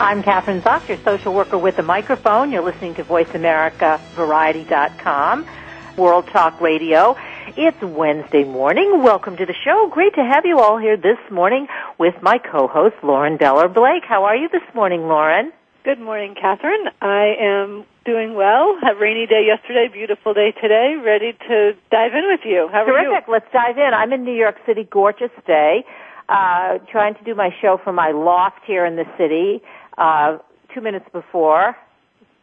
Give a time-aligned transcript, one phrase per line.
[0.00, 2.50] I'm Kathryn Zox, your social worker with the microphone.
[2.50, 5.46] You're listening to VoiceAmericaVariety.com,
[5.98, 7.18] World Talk Radio.
[7.48, 9.02] It's Wednesday morning.
[9.02, 9.90] Welcome to the show.
[9.92, 11.66] Great to have you all here this morning
[11.98, 14.04] with my co-host, Lauren Beller Blake.
[14.08, 15.52] How are you this morning, Lauren?
[15.84, 16.86] Good morning, Kathryn.
[17.02, 18.78] I am doing well.
[18.80, 20.94] Had rainy day yesterday, beautiful day today.
[21.04, 22.70] Ready to dive in with you.
[22.72, 23.06] How Terrific.
[23.06, 23.32] are you?
[23.34, 23.92] Let's dive in.
[23.92, 25.84] I'm in New York City, gorgeous day.
[26.30, 29.60] Uh, trying to do my show from my loft here in the city.
[29.98, 30.38] Uh,
[30.74, 31.76] two minutes before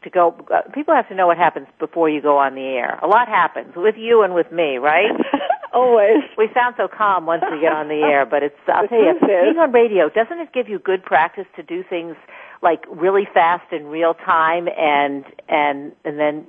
[0.04, 0.36] to go.
[0.54, 3.00] Uh, people have to know what happens before you go on the air.
[3.02, 5.12] A lot happens with you and with me, right?
[5.74, 6.24] Always.
[6.38, 8.56] We sound so calm once we get on the air, but it's.
[8.68, 11.84] I'll The tell you, being on radio doesn't it give you good practice to do
[11.84, 12.16] things
[12.62, 16.48] like really fast in real time and and and then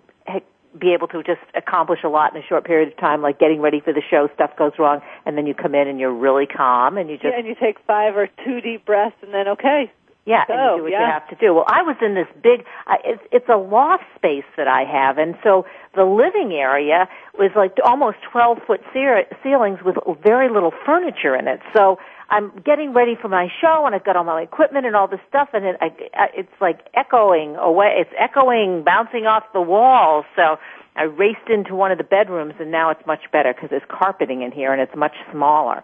[0.78, 3.60] be able to just accomplish a lot in a short period of time, like getting
[3.60, 6.46] ready for the show, stuff goes wrong, and then you come in and you're really
[6.46, 9.48] calm and you just Yeah, and you take five or two deep breaths, and then
[9.48, 9.91] okay.
[10.28, 11.00] Yeah, and you do what yeah.
[11.00, 11.54] you have to do.
[11.54, 15.16] Well, I was in this big, uh, it's, it's a loft space that I have,
[15.16, 20.72] and so the living area was like almost 12 foot ce- ceilings with very little
[20.84, 21.60] furniture in it.
[21.74, 21.98] So
[22.30, 25.20] I'm getting ready for my show, and I've got all my equipment and all this
[25.28, 27.96] stuff, and it, I, I, it's like echoing away.
[27.96, 30.26] It's echoing, bouncing off the walls.
[30.36, 30.58] So
[30.94, 34.42] I raced into one of the bedrooms, and now it's much better because there's carpeting
[34.42, 35.82] in here, and it's much smaller.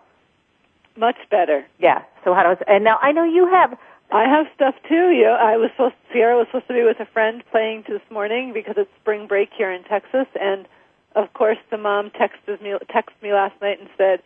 [0.97, 1.65] Much better.
[1.79, 2.03] Yeah.
[2.25, 2.59] So how does?
[2.67, 3.79] And now I know you have
[4.15, 5.11] I have stuff too.
[5.11, 8.01] You know, I was supposed Sierra was supposed to be with a friend playing this
[8.13, 10.69] morning because it's spring break here in Texas, and
[11.17, 14.23] of course the mom texted me texted me last night and said,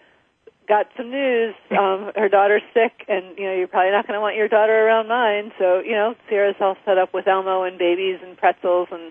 [0.68, 1.54] "Got some news.
[1.72, 4.86] Um, her daughter's sick, and you know you're probably not going to want your daughter
[4.86, 8.88] around mine." So you know Sierra's all set up with Elmo and babies and pretzels,
[8.92, 9.10] and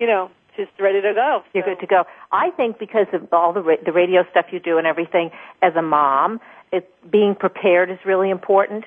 [0.00, 1.44] you know she's ready to go.
[1.54, 2.02] You're good to go.
[2.32, 5.30] I think because of all the ra- the radio stuff you do and everything,
[5.62, 6.40] as a mom,
[6.72, 8.84] it, being prepared is really important.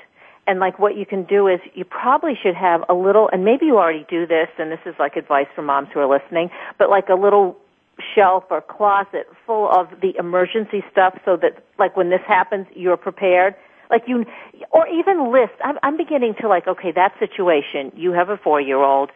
[0.49, 3.67] And like what you can do is you probably should have a little, and maybe
[3.67, 6.49] you already do this, and this is like advice for moms who are listening,
[6.79, 7.55] but like a little
[8.15, 12.97] shelf or closet full of the emergency stuff so that like when this happens, you're
[12.97, 13.53] prepared.
[13.91, 14.25] Like you,
[14.71, 15.53] or even list.
[15.63, 19.11] I'm, I'm beginning to like, okay, that situation, you have a four year old,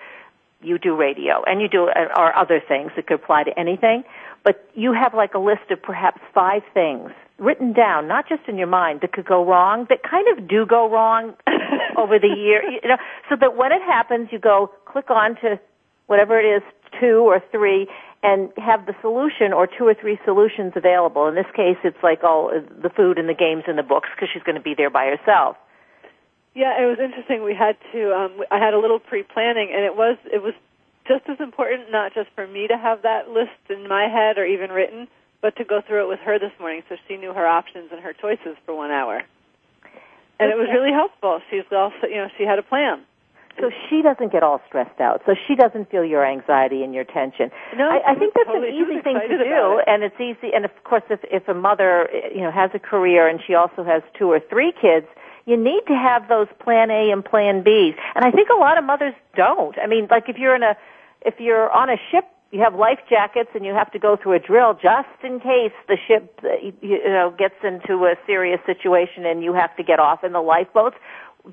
[0.62, 4.04] you do radio and you do uh, or other things that could apply to anything
[4.44, 8.58] but you have like a list of perhaps five things written down not just in
[8.58, 11.34] your mind that could go wrong that kind of do go wrong
[11.98, 12.98] over the year you know
[13.30, 15.60] so that when it happens you go click on to
[16.08, 16.62] whatever it is
[17.00, 17.88] two or three
[18.22, 22.24] and have the solution or two or three solutions available in this case it's like
[22.24, 24.90] all the food and the games and the books because she's going to be there
[24.90, 25.58] by herself
[26.56, 27.42] Yeah, it was interesting.
[27.44, 28.14] We had to.
[28.14, 30.54] Um, I had a little pre-planning, and it was it was
[31.08, 34.46] just as important not just for me to have that list in my head or
[34.46, 35.08] even written,
[35.42, 38.02] but to go through it with her this morning so she knew her options and
[38.02, 39.22] her choices for one hour.
[40.40, 41.40] And it was really helpful.
[41.50, 43.04] She's also, you know, she had a plan.
[43.60, 45.22] so she doesn't get all stressed out.
[45.26, 47.52] So she doesn't feel your anxiety and your tension.
[47.78, 50.54] No, I, I think that's totally- an easy thing to do, and it's easy.
[50.54, 53.84] And of course, if if a mother you know has a career and she also
[53.84, 55.06] has two or three kids,
[55.46, 57.96] you need to have those Plan A and Plan Bs.
[58.16, 59.78] And I think a lot of mothers don't.
[59.78, 60.76] I mean, like if you're in a
[61.26, 62.26] if you're on a ship.
[62.52, 65.74] You have life jackets, and you have to go through a drill just in case
[65.88, 66.40] the ship,
[66.84, 70.40] you know, gets into a serious situation and you have to get off in the
[70.40, 70.96] lifeboats.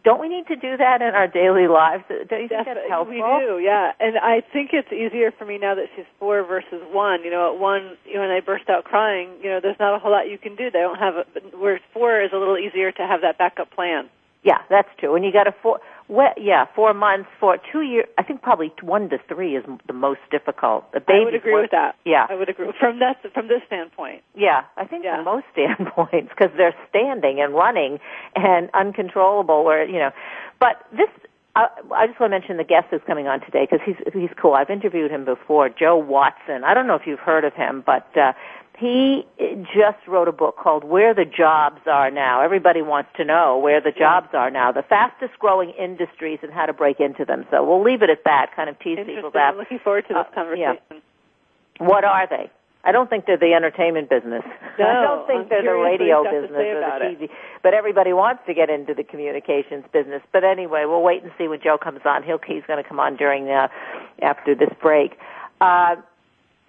[0.05, 2.05] Don't we need to do that in our daily lives?
[2.09, 3.13] Don't you think that's helpful?
[3.13, 3.91] we do, yeah.
[3.99, 7.25] And I think it's easier for me now that she's four versus one.
[7.25, 9.97] You know, at one, you know, when I burst out crying, you know, there's not
[9.97, 10.71] a whole lot you can do.
[10.71, 11.25] They don't have a.
[11.57, 14.09] Whereas four is a little easier to have that backup plan.
[14.43, 15.15] Yeah, that's true.
[15.17, 18.07] And you got a four, well, yeah, four months for two years.
[18.17, 20.91] I think probably one to three is the most difficult.
[20.93, 21.97] The baby I would agree with that.
[22.07, 24.23] Yeah, I would agree from that from this standpoint.
[24.35, 24.63] yeah.
[24.79, 25.17] I think Yeah.
[25.17, 27.99] from most standpoints because they're standing and running
[28.35, 29.63] and uncontrollable.
[29.65, 30.11] Where you know,
[30.59, 31.09] but this.
[31.57, 34.31] I, I just want to mention the guest who's coming on today because he's he's
[34.41, 34.55] cool.
[34.55, 36.63] I've interviewed him before, Joe Watson.
[36.63, 38.33] I don't know if you've heard of him, but uh,
[38.81, 39.27] he
[39.75, 42.41] just wrote a book called Where the Jobs Are Now.
[42.41, 46.65] Everybody wants to know where the jobs are now, the fastest growing industries and how
[46.67, 47.45] to break into them.
[47.51, 49.53] So we'll leave it at that, kind of tease people that.
[49.53, 50.79] I'm looking forward to this Uh, conversation.
[50.91, 50.97] yeah.
[51.79, 52.51] What are they?
[52.83, 54.43] I don't think they're the entertainment business.
[54.79, 57.21] No, I don't think I'm they're the radio you've got to business or the it.
[57.21, 57.31] TV.
[57.63, 60.23] But everybody wants to get into the communications business.
[60.33, 62.23] But anyway, we'll wait and see when Joe comes on.
[62.23, 63.69] He'll he's going to come on during uh,
[64.23, 65.19] after this break.
[65.61, 65.97] Uh,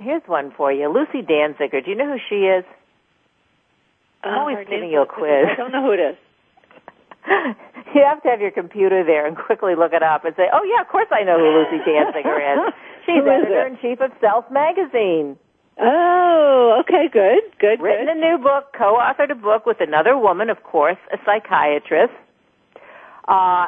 [0.02, 1.84] here's one for you, Lucy Danziger.
[1.84, 2.66] Do you know who she is?
[4.24, 5.48] I'm Uh, always her giving you a quiz.
[5.52, 6.16] I don't know who it is.
[7.96, 10.64] you have to have your computer there and quickly look it up and say, "Oh
[10.64, 12.74] yeah, of course I know who Lucy Danziger is.
[13.06, 15.38] She's editor in chief of Self magazine."
[15.80, 18.18] Oh, okay, good, good, Written good.
[18.18, 22.14] a new book, co-authored a book with another woman, of course, a psychiatrist.
[23.28, 23.68] Uh,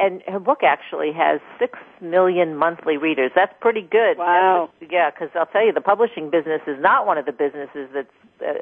[0.00, 3.30] and her book actually has six million monthly readers.
[3.34, 4.18] That's pretty good.
[4.18, 4.68] Wow.
[4.80, 7.88] That's- yeah, because I'll tell you, the publishing business is not one of the businesses
[7.94, 8.08] that's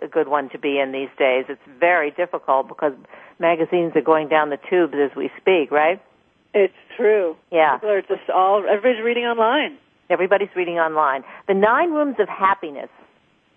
[0.02, 1.46] a good one to be in these days.
[1.49, 2.93] It's very difficult because
[3.38, 6.00] magazines are going down the tubes as we speak, right?
[6.55, 7.37] It's true.
[7.50, 7.76] Yeah.
[7.76, 9.79] People are just all everybody's reading online.
[10.11, 11.25] Everybody's reading online.
[11.49, 12.90] The Nine Rooms of Happiness.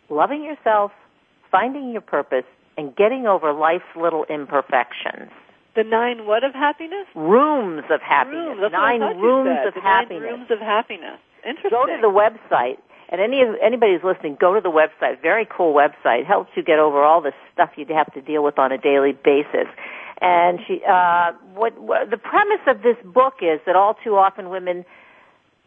[0.09, 0.91] Loving yourself,
[1.51, 2.45] finding your purpose,
[2.77, 5.31] and getting over life's little imperfections.
[5.75, 7.05] The nine what of happiness?
[7.15, 8.57] Rooms of happiness.
[8.59, 8.71] Rooms.
[8.71, 10.23] Nine rooms of the happiness.
[10.23, 11.19] Nine rooms of happiness.
[11.45, 11.69] Interesting.
[11.71, 12.77] Go to the website,
[13.09, 15.21] and any of anybody who's listening, go to the website.
[15.21, 16.25] Very cool website.
[16.25, 19.11] Helps you get over all the stuff you'd have to deal with on a daily
[19.11, 19.67] basis.
[20.21, 24.49] And she, uh, what, what the premise of this book is that all too often
[24.49, 24.85] women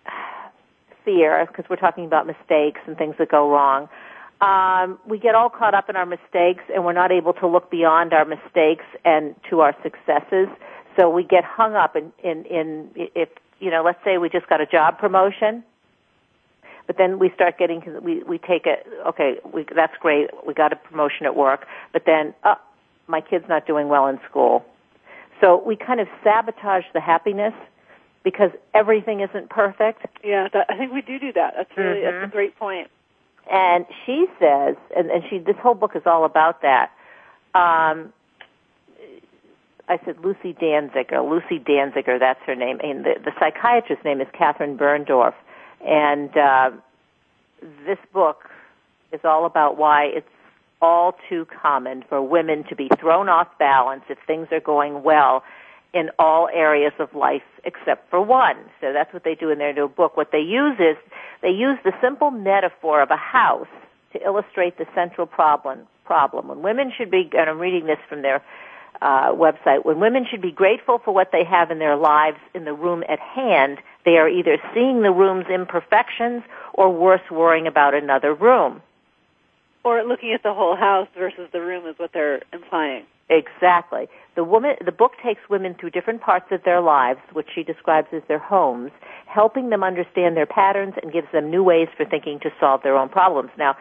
[1.04, 3.88] fear, because we're talking about mistakes and things that go wrong.
[4.40, 7.70] Um, we get all caught up in our mistakes, and we're not able to look
[7.70, 10.48] beyond our mistakes and to our successes.
[10.96, 14.48] So we get hung up in, in, in if you know, let's say we just
[14.48, 15.64] got a job promotion,
[16.86, 18.86] but then we start getting we we take it.
[19.06, 20.30] Okay, we, that's great.
[20.46, 22.54] We got a promotion at work, but then, uh,
[23.08, 24.64] my kid's not doing well in school.
[25.40, 27.54] So we kind of sabotage the happiness
[28.22, 30.06] because everything isn't perfect.
[30.22, 31.54] Yeah, that, I think we do do that.
[31.56, 32.20] That's really Mm-hmm.
[32.20, 32.90] that's a great point.
[33.50, 36.90] And she says, and, and she, this whole book is all about that.
[37.54, 38.12] Um,
[39.88, 41.28] I said Lucy Danziger.
[41.28, 42.78] Lucy Danziger, that's her name.
[42.82, 45.34] And the, the psychiatrist's name is Catherine Birndorf.
[45.84, 46.70] And uh,
[47.86, 48.50] this book
[49.12, 50.28] is all about why it's
[50.80, 55.42] all too common for women to be thrown off balance if things are going well
[55.94, 58.56] in all areas of life except for one.
[58.80, 60.16] So that's what they do in their new book.
[60.16, 60.96] What they use is
[61.42, 63.68] they use the simple metaphor of a house
[64.12, 65.80] to illustrate the central problem.
[66.04, 68.42] Problem when women should be, and I'm reading this from their
[69.02, 72.64] uh, website, when women should be grateful for what they have in their lives in
[72.64, 76.42] the room at hand, they are either seeing the room's imperfections
[76.72, 78.80] or worse, worrying about another room.
[79.84, 83.04] Or looking at the whole house versus the room is what they're implying.
[83.30, 84.08] Exactly.
[84.36, 88.08] The woman, the book takes women through different parts of their lives, which she describes
[88.12, 88.90] as their homes,
[89.26, 92.96] helping them understand their patterns and gives them new ways for thinking to solve their
[92.96, 93.50] own problems.
[93.58, 93.76] Now,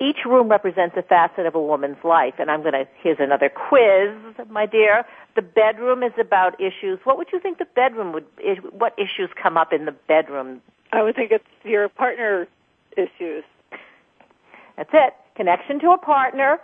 [0.00, 3.48] each room represents a facet of a woman's life, and I'm going to, here's another
[3.48, 4.10] quiz,
[4.48, 5.04] my dear.
[5.36, 6.98] The bedroom is about issues.
[7.04, 8.26] What would you think the bedroom would,
[8.72, 10.60] what issues come up in the bedroom?
[10.92, 12.46] I would think it's your partner
[12.96, 13.44] issues.
[14.76, 15.14] That's it.
[15.36, 16.58] Connection to a partner,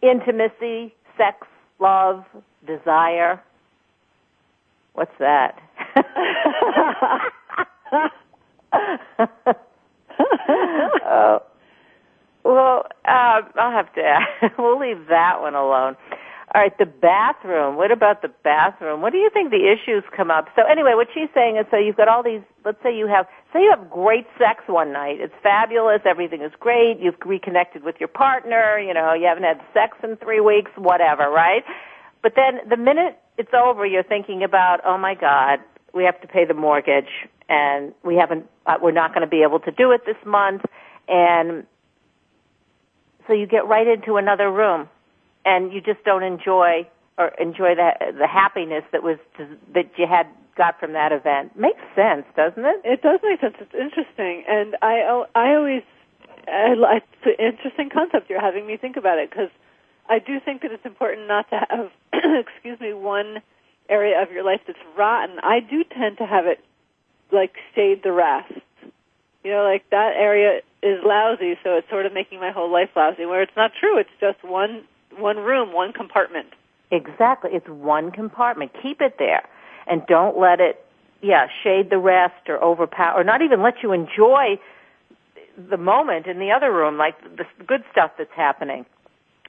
[0.00, 1.46] intimacy, sex,
[1.78, 2.24] love,
[2.66, 3.40] desire.
[4.94, 5.58] What's that?
[11.06, 11.42] oh.
[12.44, 14.18] Well, uh, I'll have to.
[14.58, 15.96] we'll leave that one alone.
[16.54, 17.76] All right, the bathroom.
[17.76, 19.00] What about the bathroom?
[19.00, 20.48] What do you think the issues come up?
[20.54, 22.42] So anyway, what she's saying is, so you've got all these.
[22.62, 25.18] Let's say you have, say you have great sex one night.
[25.18, 26.02] It's fabulous.
[26.04, 26.98] Everything is great.
[27.00, 28.78] You've reconnected with your partner.
[28.78, 30.70] You know, you haven't had sex in three weeks.
[30.76, 31.64] Whatever, right?
[32.22, 35.60] But then the minute it's over, you're thinking about, oh my God,
[35.94, 38.46] we have to pay the mortgage, and we haven't.
[38.66, 40.62] Uh, we're not going to be able to do it this month,
[41.08, 41.66] and
[43.26, 44.90] so you get right into another room
[45.44, 46.86] and you just don't enjoy
[47.18, 49.18] or enjoy the the happiness that was
[49.74, 51.56] that you had got from that event.
[51.56, 52.80] Makes sense, doesn't it?
[52.84, 53.56] It does make sense.
[53.60, 55.82] It's interesting, and I I always
[56.48, 58.28] I, it's an interesting concept.
[58.28, 59.50] You're having me think about it because
[60.08, 63.42] I do think that it's important not to have excuse me one
[63.88, 65.38] area of your life that's rotten.
[65.42, 66.60] I do tend to have it
[67.30, 68.52] like shade the rest.
[69.44, 72.90] You know, like that area is lousy, so it's sort of making my whole life
[72.94, 73.26] lousy.
[73.26, 73.98] Where it's not true.
[73.98, 74.84] It's just one
[75.18, 76.48] one room, one compartment.
[76.90, 77.50] Exactly.
[77.52, 78.72] It's one compartment.
[78.82, 79.42] Keep it there,
[79.86, 80.84] and don't let it,
[81.22, 84.58] yeah, shade the rest or overpower, or not even let you enjoy
[85.56, 88.84] the moment in the other room, like the good stuff that's happening.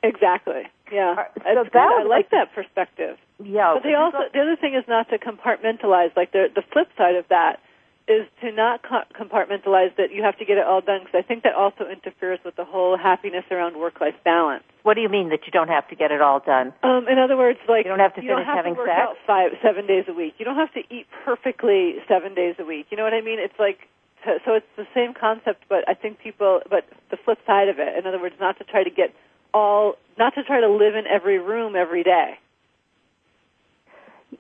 [0.04, 0.64] Exactly.
[0.92, 1.16] Yeah.
[1.38, 1.78] So that good.
[1.78, 3.18] I like that perspective.
[3.44, 3.74] Yeah.
[3.76, 6.16] But they also the other thing is not to compartmentalize.
[6.16, 7.62] Like the the flip side of that
[8.08, 11.44] is to not compartmentalize that you have to get it all done because I think
[11.44, 14.64] that also interferes with the whole happiness around work-life balance.
[14.84, 16.74] What do you mean that you don't have to get it all done?
[16.84, 19.00] Um, in other words, like you don't have to finish have having to work sex
[19.00, 20.36] out five, seven days a week.
[20.38, 22.88] You don't have to eat perfectly seven days a week.
[22.92, 23.40] You know what I mean?
[23.40, 23.88] It's like
[24.24, 27.98] so it's the same concept, but I think people, but the flip side of it.
[27.98, 29.14] In other words, not to try to get
[29.54, 32.38] all, not to try to live in every room every day.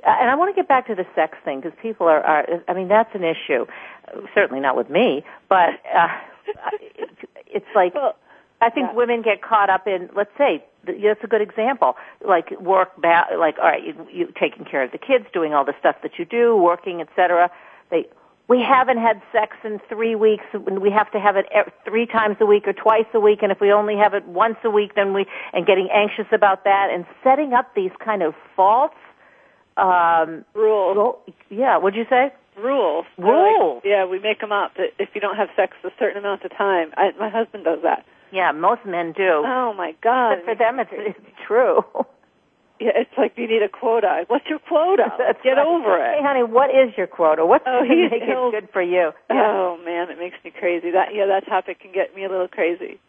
[0.05, 2.73] And I want to get back to the sex thing because people are, are, I
[2.73, 3.65] mean, that's an issue.
[4.33, 6.07] Certainly not with me, but uh,
[7.47, 8.15] it's like well,
[8.61, 8.95] I think yeah.
[8.95, 10.09] women get caught up in.
[10.15, 11.95] Let's say that's a good example.
[12.25, 15.65] Like work, ba- like all right, you, you taking care of the kids, doing all
[15.65, 17.51] the stuff that you do, working, etc.
[17.89, 18.07] They
[18.47, 21.45] we haven't had sex in three weeks and we have to have it
[21.85, 24.57] three times a week or twice a week and if we only have it once
[24.63, 28.35] a week then we and getting anxious about that and setting up these kind of
[28.55, 28.91] false
[29.77, 31.15] um rules
[31.49, 35.21] yeah what'd you say rules rules like, yeah we make them up that if you
[35.21, 38.85] don't have sex a certain amount of time I, my husband does that yeah most
[38.85, 41.83] men do oh my god but for them it's it's true
[42.83, 44.25] yeah, it's like you need a quota.
[44.27, 45.07] What's your quota?
[45.17, 45.65] That's Get right.
[45.65, 46.17] over it.
[46.17, 47.45] Hey, honey, what is your quota?
[47.45, 49.11] What's oh, going to make it good for you?
[49.29, 50.91] Oh man, it makes me crazy.
[50.91, 52.99] That yeah, that topic can get me a little crazy.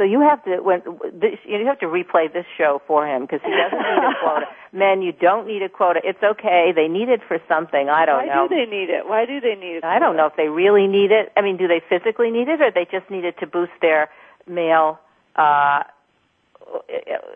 [0.00, 0.80] So you have to when
[1.12, 4.46] this, you have to replay this show for him because he doesn't need a quota.
[4.72, 6.00] Men, you don't need a quota.
[6.02, 6.72] It's okay.
[6.74, 7.90] They need it for something.
[7.90, 8.42] I don't Why know.
[8.44, 9.06] Why do they need it?
[9.06, 9.84] Why do they need it?
[9.84, 11.30] I don't know if they really need it.
[11.36, 14.08] I mean, do they physically need it, or they just need it to boost their
[14.48, 14.98] male?
[15.36, 15.84] uh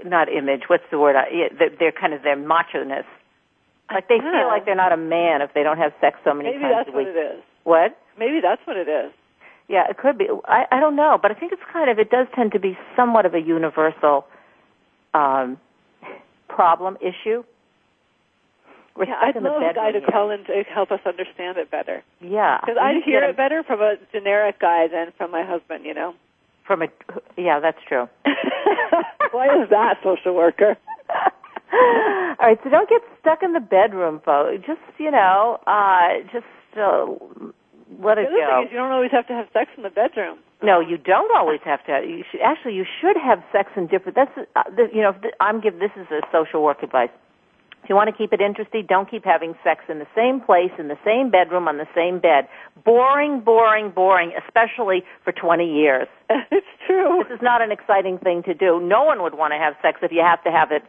[0.06, 0.62] not image.
[0.68, 1.16] What's the word?
[1.78, 3.04] They're kind of their macho ness.
[3.92, 6.48] Like they feel like they're not a man if they don't have sex so many
[6.48, 7.08] Maybe times a week.
[7.08, 7.44] Maybe that's what it is.
[7.64, 7.98] What?
[8.16, 9.12] Maybe that's what it is.
[9.68, 10.26] Yeah, it could be.
[10.44, 12.76] I, I don't know, but I think it's kind of it does tend to be
[12.96, 14.26] somewhat of a universal
[15.14, 15.58] um,
[16.48, 17.44] problem issue.
[18.96, 22.04] We're yeah, I'd love a guy to call in to help us understand it better.
[22.20, 25.84] Yeah, because I'd hear it better from a generic guy than from my husband.
[25.84, 26.14] You know.
[26.66, 26.88] from a.
[27.36, 28.08] Yeah, that's true.
[29.32, 30.76] Why is that, social worker?
[31.72, 34.64] All right, so don't get stuck in the bedroom, folks.
[34.64, 36.46] Just you know, uh, just
[36.78, 37.06] uh,
[38.02, 38.46] let The it other go.
[38.60, 40.38] thing is you don't always have to have sex in the bedroom.
[40.62, 42.00] No, you don't always have to.
[42.06, 44.16] You should, actually, you should have sex in different.
[44.16, 45.10] That's uh, the, you know.
[45.10, 47.10] if the- I'm give this is a social work advice.
[47.82, 50.70] If you want to keep it interesting, don't keep having sex in the same place,
[50.78, 52.48] in the same bedroom, on the same bed.
[52.82, 54.32] Boring, boring, boring.
[54.48, 56.08] Especially for 20 years.
[56.50, 57.22] it's true.
[57.28, 58.80] This is not an exciting thing to do.
[58.80, 60.82] No one would want to have sex if you have to have it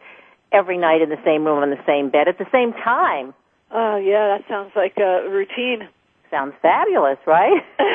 [0.52, 3.34] every night in the same room on the same bed at the same time.
[3.72, 5.88] Oh yeah, that sounds like a routine.
[6.36, 7.64] Sounds fabulous, right?
[7.80, 7.86] All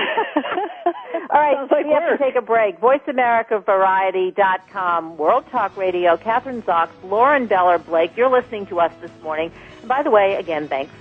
[1.39, 2.81] right, Sounds like we have to take a break.
[2.81, 8.17] VoiceAmericaVariety.com, World Talk Radio, Kathryn Zox, Lauren Beller Blake.
[8.17, 9.51] You're listening to us this morning.
[9.81, 10.91] And by the way, again, thanks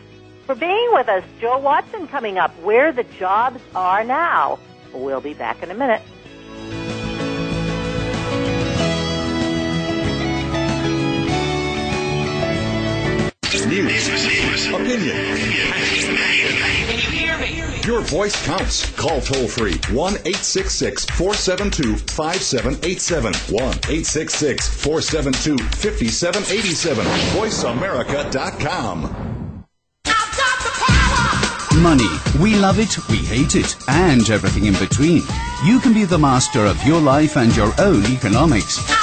[0.45, 1.25] for being with us.
[1.41, 4.59] Joe Watson coming up, Where the Jobs Are Now.
[4.93, 6.03] We'll be back in a minute.
[13.71, 16.40] News, opinion.
[17.87, 18.91] Your voice counts.
[18.97, 23.33] Call toll free 1 866 472 5787.
[23.33, 27.05] 1 866 472 5787.
[27.05, 29.31] VoiceAmerica.com.
[31.83, 32.09] Money.
[32.41, 35.23] We love it, we hate it, and everything in between.
[35.65, 39.00] You can be the master of your life and your own economics.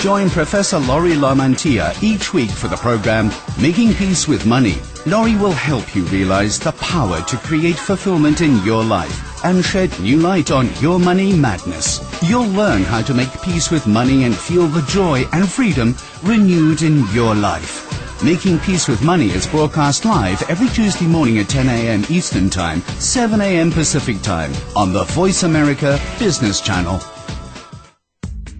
[0.00, 4.76] Join Professor Laurie Lamantia each week for the program Making Peace with Money.
[5.06, 9.98] Laurie will help you realize the power to create fulfillment in your life and shed
[9.98, 12.00] new light on your money madness.
[12.22, 16.82] You'll learn how to make peace with money and feel the joy and freedom renewed
[16.82, 17.82] in your life.
[18.22, 22.04] Making Peace with Money is broadcast live every Tuesday morning at 10 a.m.
[22.10, 23.70] Eastern Time, 7 a.m.
[23.70, 27.00] Pacific Time on the Voice America Business Channel.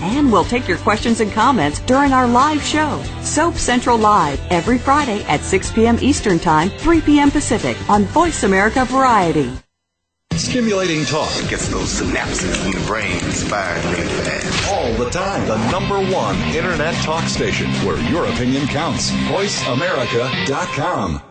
[0.00, 4.78] And we'll take your questions and comments during our live show, Soap Central Live, every
[4.78, 5.98] Friday at 6 p.m.
[6.00, 7.30] Eastern Time, 3 p.m.
[7.30, 9.52] Pacific on Voice America Variety.
[10.32, 11.30] Stimulating talk.
[11.36, 14.72] It gets those synapses in the brain firing really fast.
[14.72, 15.46] All the time.
[15.46, 19.10] The number one internet talk station where your opinion counts.
[19.10, 21.29] VoiceAmerica.com.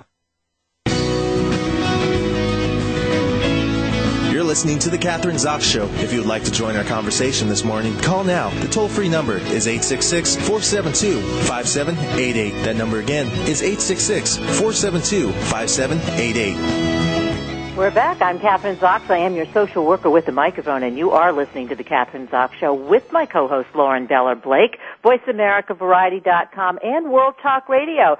[4.49, 5.85] listening to The Kathryn Zox Show.
[6.03, 8.49] If you would like to join our conversation this morning, call now.
[8.61, 12.63] The toll free number is 866 472 5788.
[12.63, 17.77] That number again is 866 472 5788.
[17.77, 18.23] We're back.
[18.23, 19.07] I'm Kathryn Zox.
[19.11, 22.27] I am your social worker with the microphone, and you are listening to the Kathryn
[22.27, 28.17] Zox Show with my co-host Lauren Beller Blake, VoiceAmericaVariety.com, and World Talk Radio.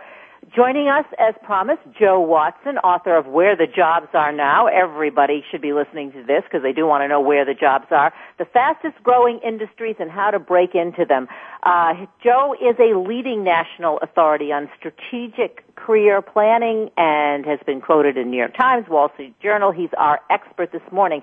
[0.55, 4.67] Joining us, as promised, Joe Watson, author of Where the Jobs Are Now.
[4.67, 7.88] Everybody should be listening to this because they do want to know where the jobs
[7.91, 8.13] are.
[8.38, 11.27] The fastest growing industries and how to break into them.
[11.63, 18.17] Uh, Joe is a leading national authority on strategic career planning and has been quoted
[18.17, 19.72] in New York Times, Wall Street Journal.
[19.72, 21.22] He's our expert this morning.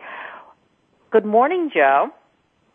[1.10, 2.10] Good morning, Joe.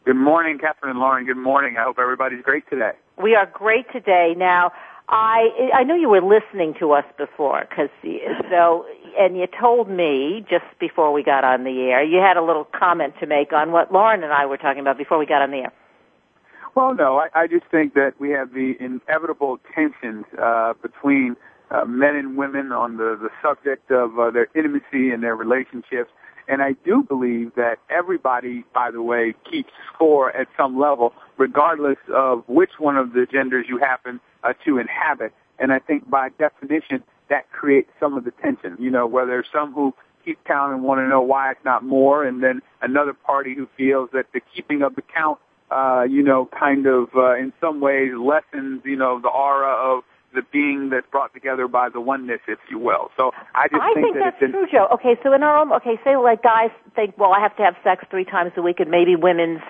[0.04, 1.26] Good morning, Kathryn and Lauren.
[1.26, 1.78] Good morning.
[1.78, 2.94] I hope everybody's great today.
[3.22, 4.34] We are great today.
[4.36, 4.72] Now,
[5.12, 7.90] I I know you were listening to us before, cause
[8.50, 8.86] so
[9.20, 12.64] and you told me just before we got on the air you had a little
[12.64, 15.52] comment to make on what Lauren and I were talking about before we got on
[15.52, 15.74] the air.
[16.76, 21.36] Well, no, I, I just think that we have the inevitable tensions uh, between
[21.70, 26.10] uh, men and women on the the subject of uh, their intimacy and their relationships.
[26.48, 31.98] And I do believe that everybody, by the way, keeps score at some level, regardless
[32.14, 35.34] of which one of the genders you happen uh, to inhabit.
[35.60, 38.78] And I think by definition, that creates some of the tension.
[38.80, 39.94] You know, where there's some who
[40.26, 43.68] keep count and want to know why it's not more, and then another party who
[43.78, 45.40] feels that the keeping of the count,
[45.72, 50.04] uh, you know, kind of uh, in some ways lessens, you know, the aura of
[50.34, 53.12] the being that's brought together by the oneness, if you will.
[53.18, 54.88] So I just I think, think that that's it's true, Joe.
[54.94, 57.76] Okay, so in our own, okay, say like guys think, well, I have to have
[57.84, 59.62] sex three times a week, and maybe women's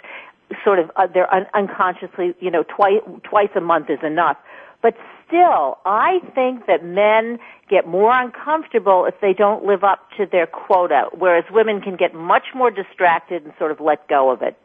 [0.63, 4.37] sort of uh, they're un- unconsciously, you know, twice twice a month is enough.
[4.81, 4.95] But
[5.27, 10.47] still, I think that men get more uncomfortable if they don't live up to their
[10.47, 14.57] quota, whereas women can get much more distracted and sort of let go of it.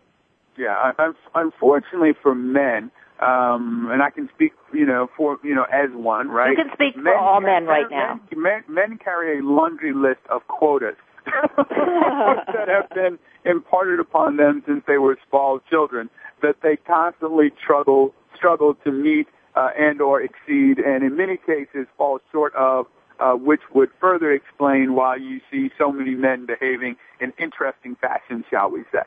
[0.57, 5.65] Yeah, un- unfortunately for men, um, and I can speak, you know, for you know
[5.65, 6.51] as one, right?
[6.51, 8.21] You can speak for all men right now.
[8.35, 10.97] Men, men carry a laundry list of quotas
[11.57, 16.09] that have been imparted upon them since they were small children
[16.43, 21.87] that they constantly struggle struggle to meet uh, and or exceed, and in many cases
[21.97, 22.87] fall short of,
[23.19, 28.45] uh, which would further explain why you see so many men behaving in interesting fashion,
[28.51, 29.01] shall we say.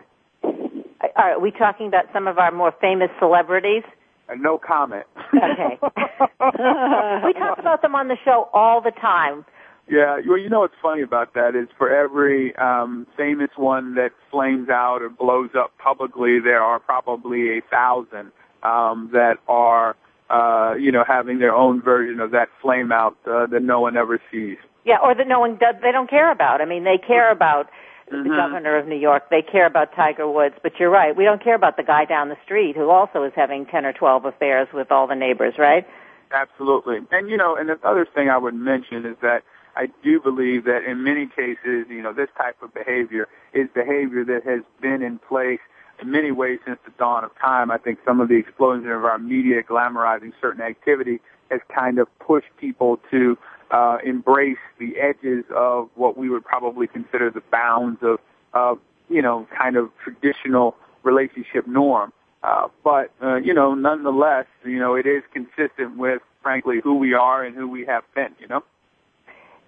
[1.16, 3.84] Are we talking about some of our more famous celebrities?
[4.28, 5.06] Uh, no comment.
[5.36, 5.78] Okay.
[5.82, 9.46] we talk about them on the show all the time.
[9.89, 14.12] Yeah, well, you know what's funny about that is for every um, famous one that
[14.30, 19.95] flames out or blows up publicly, there are probably a thousand um, that are,
[20.30, 23.97] uh, you know, having their own version of that flame out uh, that no one
[23.97, 24.58] ever sees.
[24.86, 26.62] Yeah, or that no one does, they don't care about.
[26.62, 27.69] I mean, they care about
[28.12, 28.28] Mm-hmm.
[28.28, 29.30] the governor of New York.
[29.30, 31.15] They care about Tiger Woods, but you're right.
[31.15, 33.93] We don't care about the guy down the street who also is having 10 or
[33.93, 35.86] 12 affairs with all the neighbors, right?
[36.32, 36.97] Absolutely.
[37.12, 39.43] And, you know, and the other thing I would mention is that
[39.76, 44.24] I do believe that in many cases, you know, this type of behavior is behavior
[44.26, 45.60] that has been in place
[46.02, 47.72] in many ways since the dawn of time.
[47.72, 51.20] I think some of the explosion of our media glamorizing certain activity
[51.52, 53.38] has kind of pushed people to
[53.72, 58.20] uh, embrace the edges of what we would probably consider the bounds of,
[58.54, 58.80] of
[59.10, 62.14] you know, kind of traditional relationship norm.
[62.44, 67.14] Uh, but, uh, you know, nonetheless, you know, it is consistent with, frankly, who we
[67.14, 68.64] are and who we have been, you know?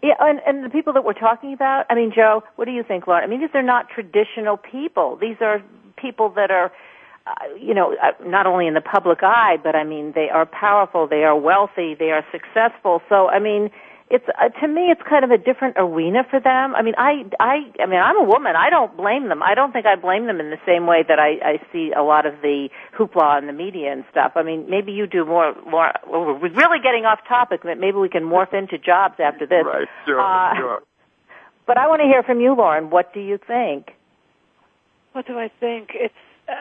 [0.04, 2.84] Yeah, and, and the people that we're talking about, I mean, Joe, what do you
[2.84, 3.24] think, Lauren?
[3.24, 5.16] I mean, these are not traditional people.
[5.16, 5.62] These are
[5.96, 6.72] people that are,
[7.28, 10.48] uh, you know, uh, not only in the public eye, but I mean, they are
[10.48, 13.04] powerful, they are wealthy, they are successful.
[13.10, 13.70] So, I mean,
[14.12, 16.76] it's uh, to me it's kind of a different arena for them.
[16.76, 18.56] I mean, I I I mean, I'm a woman.
[18.58, 19.42] I don't blame them.
[19.42, 22.04] I don't think I blame them in the same way that I I see a
[22.04, 24.34] lot of the hoopla in the media and stuff.
[24.36, 28.10] I mean, maybe you do more more we're really getting off topic, but maybe we
[28.10, 29.64] can morph into jobs after this.
[29.66, 30.84] Right, sure, uh, sure.
[31.68, 32.90] But I want to hear from you, Lauren.
[32.90, 33.92] What do you think?
[35.14, 35.92] What do I think?
[35.94, 36.14] It's
[36.50, 36.54] uh,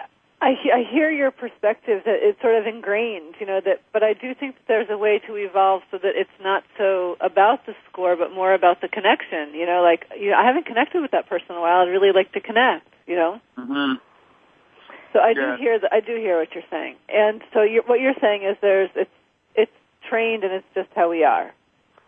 [0.42, 4.14] I, I hear your perspective that it's sort of ingrained, you know, that, but I
[4.14, 7.74] do think that there's a way to evolve so that it's not so about the
[7.90, 11.10] score, but more about the connection, you know, like, you know, I haven't connected with
[11.10, 11.82] that person in a while.
[11.82, 13.38] I'd really like to connect, you know?
[13.58, 13.94] Mm-hmm.
[15.12, 15.56] So I yeah.
[15.56, 16.96] do hear that, I do hear what you're saying.
[17.10, 19.10] And so you're, what you're saying is there's, it's,
[19.54, 19.72] it's
[20.08, 21.52] trained and it's just how we are.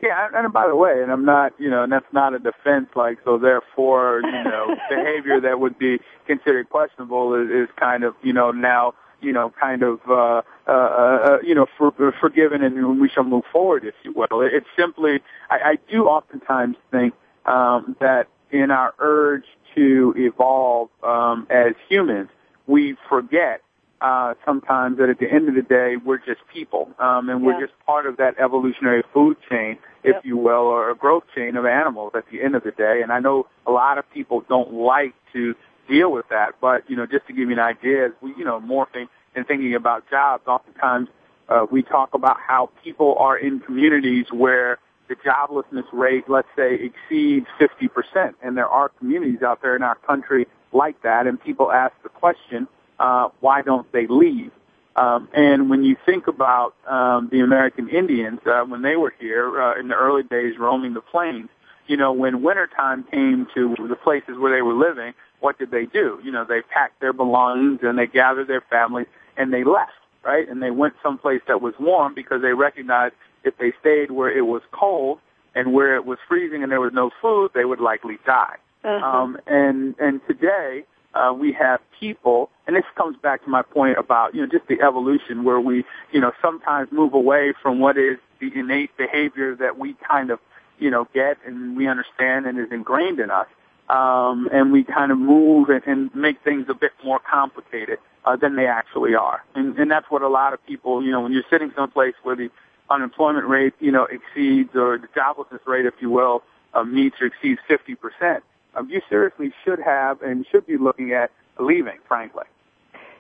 [0.03, 2.89] Yeah, and by the way, and I'm not, you know, and that's not a defense,
[2.97, 8.15] like, so therefore, you know, behavior that would be considered questionable is, is kind of,
[8.21, 13.01] you know, now, you know, kind of, uh, uh, uh, you know, for, forgiven and
[13.01, 14.41] we shall move forward, if you will.
[14.41, 17.15] It's simply, I, I do oftentimes think,
[17.47, 19.45] um, that in our urge
[19.77, 22.29] to evolve, um, as humans,
[22.67, 23.63] we forget
[24.03, 27.61] uh, sometimes that at the end of the day, we're just people, um, and we're
[27.61, 30.25] just part of that evolutionary food chain, if yep.
[30.25, 33.01] you will, or a growth chain of animals at the end of the day.
[33.03, 35.55] And I know a lot of people don't like to
[35.89, 38.45] deal with that, but, you know, just to give you an idea, as we, you
[38.45, 41.09] know, morphing and thinking about jobs, oftentimes
[41.49, 46.75] uh, we talk about how people are in communities where the joblessness rate, let's say,
[46.75, 48.35] exceeds 50%.
[48.43, 52.09] And there are communities out there in our country like that, and people ask the
[52.09, 52.67] question,
[53.03, 54.53] uh, why don't they leave?
[54.95, 59.61] Um, and when you think about um, the American Indians, uh, when they were here
[59.61, 61.49] uh, in the early days roaming the plains,
[61.89, 65.87] you know, when wintertime came to the places where they were living, what did they
[65.87, 66.21] do?
[66.23, 70.49] You know, they packed their belongings and they gathered their families and they left, right?
[70.49, 74.47] And they went someplace that was warm because they recognized if they stayed where it
[74.47, 75.19] was cold
[75.55, 78.57] and where it was freezing and there was no food, they would likely die.
[78.85, 79.05] Uh-huh.
[79.05, 80.85] Um, and and today,
[81.15, 84.67] uh, we have people, and this comes back to my point about, you know, just
[84.67, 89.55] the evolution where we, you know, sometimes move away from what is the innate behavior
[89.57, 90.39] that we kind of,
[90.79, 93.47] you know, get and we understand and is ingrained in us.
[93.89, 98.37] Um, and we kind of move and, and make things a bit more complicated uh,
[98.37, 99.45] than they actually are.
[99.55, 102.37] And, and that's what a lot of people, you know, when you're sitting someplace where
[102.37, 102.51] the
[102.89, 107.27] unemployment rate, you know, exceeds or the joblessness rate, if you will, uh, meets or
[107.27, 112.45] exceeds 50 percent um, you seriously should have and should be looking at leaving, frankly.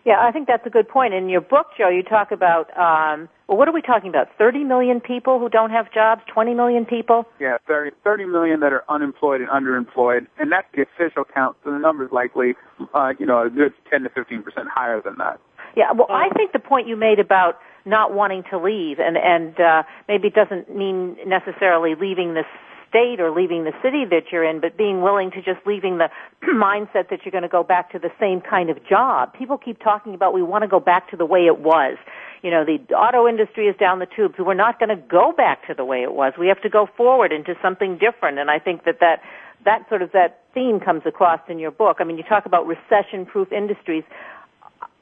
[0.04, 1.14] Yeah, I think that's a good point.
[1.14, 4.26] In your book, Joe, you talk about, um, well, what are we talking about?
[4.36, 6.22] 30 million people who don't have jobs?
[6.32, 7.24] 20 million people?
[7.38, 11.56] Yeah, 30, 30 million that are unemployed and underemployed, and that's the official count.
[11.62, 12.54] So the number's likely,
[12.94, 15.38] uh, you know, a good 10 to 15 percent higher than that.
[15.76, 19.58] Yeah, well, I think the point you made about not wanting to leave, and and
[19.58, 22.46] uh, maybe it doesn't mean necessarily leaving this
[22.92, 26.10] state or leaving the city that you're in, but being willing to just leaving the
[26.44, 29.32] mindset that you're going to go back to the same kind of job.
[29.32, 31.96] People keep talking about we want to go back to the way it was.
[32.42, 34.34] You know, the auto industry is down the tubes.
[34.38, 36.34] We're not going to go back to the way it was.
[36.38, 38.38] We have to go forward into something different.
[38.38, 39.22] And I think that that
[39.64, 41.98] that sort of that theme comes across in your book.
[42.00, 44.02] I mean, you talk about recession-proof industries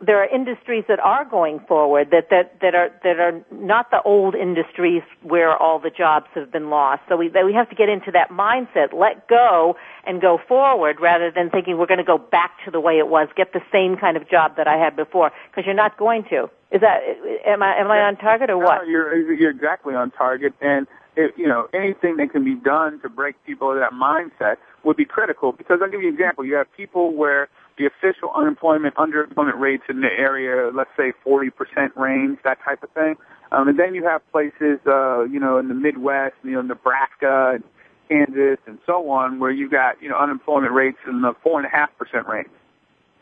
[0.00, 4.00] there are industries that are going forward that, that, that are that are not the
[4.02, 7.02] old industries where all the jobs have been lost.
[7.08, 11.00] So we that we have to get into that mindset, let go and go forward
[11.00, 13.62] rather than thinking we're going to go back to the way it was, get the
[13.70, 16.50] same kind of job that I had before because you're not going to.
[16.70, 17.02] Is that
[17.46, 18.82] am I am I on target or what?
[18.82, 20.86] No, you're you're exactly on target and
[21.16, 24.96] if, you know, anything that can be done to break people of that mindset would
[24.96, 26.44] be critical because I'll give you an example.
[26.44, 27.48] You have people where
[27.80, 31.50] the official unemployment, underemployment rates in the area, let's say 40%
[31.96, 33.14] range, that type of thing.
[33.52, 37.54] Um, and then you have places, uh, you know, in the Midwest, you know, Nebraska
[37.54, 37.64] and
[38.08, 42.48] Kansas and so on, where you got, you know, unemployment rates in the 4.5% range.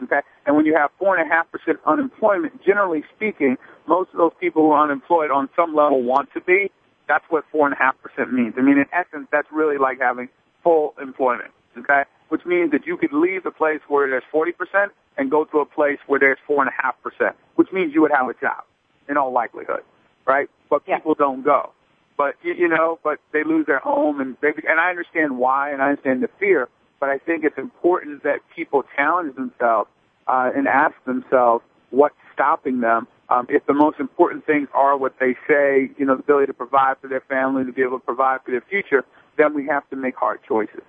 [0.02, 0.20] Okay?
[0.44, 1.44] And when you have 4.5%
[1.86, 6.40] unemployment, generally speaking, most of those people who are unemployed on some level want to
[6.40, 6.70] be.
[7.06, 8.54] That's what 4.5% means.
[8.58, 10.28] I mean, in essence, that's really like having
[10.64, 11.52] full employment.
[11.78, 12.02] Okay?
[12.28, 15.66] Which means that you could leave the place where there's 40% and go to a
[15.66, 18.64] place where there's 4.5%, which means you would have a job
[19.08, 19.82] in all likelihood,
[20.26, 20.48] right?
[20.70, 20.96] But yeah.
[20.96, 21.72] people don't go.
[22.16, 25.70] But, you, you know, but they lose their home and they, and I understand why
[25.70, 26.68] and I understand the fear,
[27.00, 29.88] but I think it's important that people challenge themselves,
[30.26, 33.08] uh, and ask themselves what's stopping them.
[33.30, 36.54] Um, if the most important things are what they say, you know, the ability to
[36.54, 39.04] provide for their family, to be able to provide for their future,
[39.36, 40.82] then we have to make hard choices.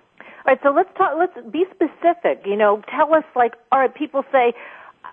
[0.46, 1.12] All right, so let's talk.
[1.18, 2.42] Let's be specific.
[2.46, 3.94] You know, tell us like, all right.
[3.94, 4.54] People say,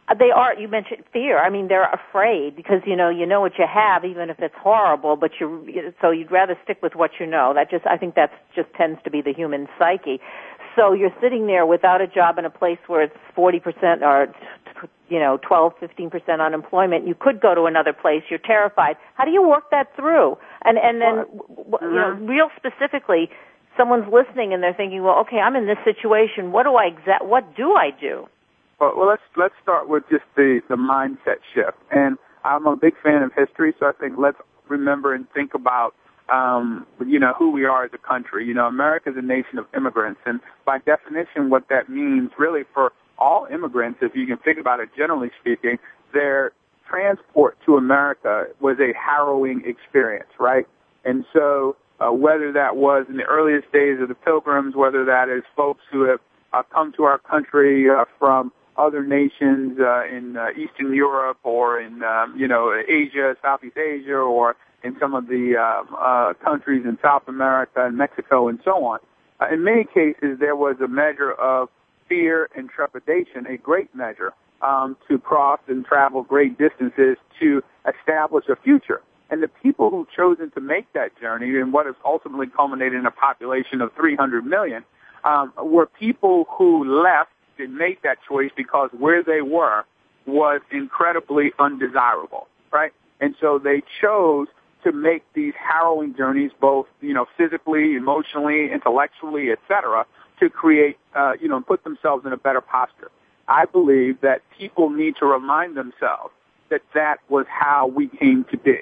[0.09, 0.53] Uh, They are.
[0.57, 1.37] You mentioned fear.
[1.39, 4.55] I mean, they're afraid because you know you know what you have, even if it's
[4.57, 5.15] horrible.
[5.17, 7.53] But you so you'd rather stick with what you know.
[7.53, 10.19] That just I think that's just tends to be the human psyche.
[10.75, 14.33] So you're sitting there without a job in a place where it's forty percent or
[15.09, 17.07] you know twelve, fifteen percent unemployment.
[17.07, 18.23] You could go to another place.
[18.29, 18.95] You're terrified.
[19.15, 20.37] How do you work that through?
[20.63, 21.25] And and then
[21.81, 23.29] you know real specifically,
[23.77, 26.51] someone's listening and they're thinking, well, okay, I'm in this situation.
[26.51, 28.27] What do I exa- What do I do?
[28.79, 31.77] Well, well, let's let's start with just the the mindset shift.
[31.91, 34.37] And I'm a big fan of history, so I think let's
[34.69, 35.95] remember and think about
[36.29, 38.45] um, you know who we are as a country.
[38.45, 42.63] You know, America is a nation of immigrants, and by definition, what that means really
[42.73, 45.77] for all immigrants, if you can think about it generally speaking,
[46.13, 46.51] their
[46.87, 50.65] transport to America was a harrowing experience, right?
[51.03, 55.29] And so, uh, whether that was in the earliest days of the Pilgrims, whether that
[55.29, 56.19] is folks who have
[56.53, 61.79] uh, come to our country uh, from other nations uh, in uh, Eastern Europe or
[61.79, 66.83] in um, you know Asia, Southeast Asia, or in some of the um, uh, countries
[66.85, 68.99] in South America and Mexico and so on.
[69.39, 71.69] Uh, in many cases, there was a measure of
[72.07, 78.45] fear and trepidation, a great measure, um, to cross and travel great distances to establish
[78.49, 79.01] a future.
[79.29, 83.05] And the people who've chosen to make that journey and what has ultimately culminated in
[83.05, 84.83] a population of 300 million
[85.23, 89.83] um, were people who left and made that choice because where they were
[90.25, 92.93] was incredibly undesirable, right?
[93.19, 94.47] And so they chose
[94.83, 100.05] to make these harrowing journeys, both you know physically, emotionally, intellectually, etc.,
[100.39, 103.11] to create uh, you know put themselves in a better posture.
[103.47, 106.33] I believe that people need to remind themselves
[106.69, 108.79] that that was how we came to be,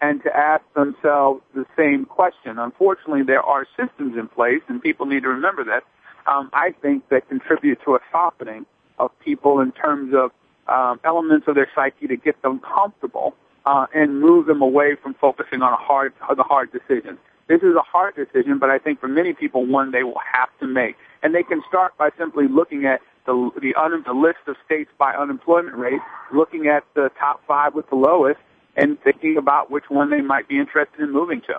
[0.00, 2.58] and to ask themselves the same question.
[2.58, 5.84] Unfortunately, there are systems in place, and people need to remember that.
[6.26, 8.66] Um, I think that contribute to a softening
[8.98, 10.32] of people in terms of
[10.68, 15.14] um, elements of their psyche to get them comfortable uh, and move them away from
[15.14, 17.18] focusing on a hard, the hard decisions.
[17.48, 20.48] This is a hard decision, but I think for many people, one they will have
[20.60, 20.96] to make.
[21.22, 24.90] And they can start by simply looking at the the, un, the list of states
[24.98, 26.00] by unemployment rate,
[26.32, 28.40] looking at the top five with the lowest,
[28.76, 31.54] and thinking about which one they might be interested in moving to.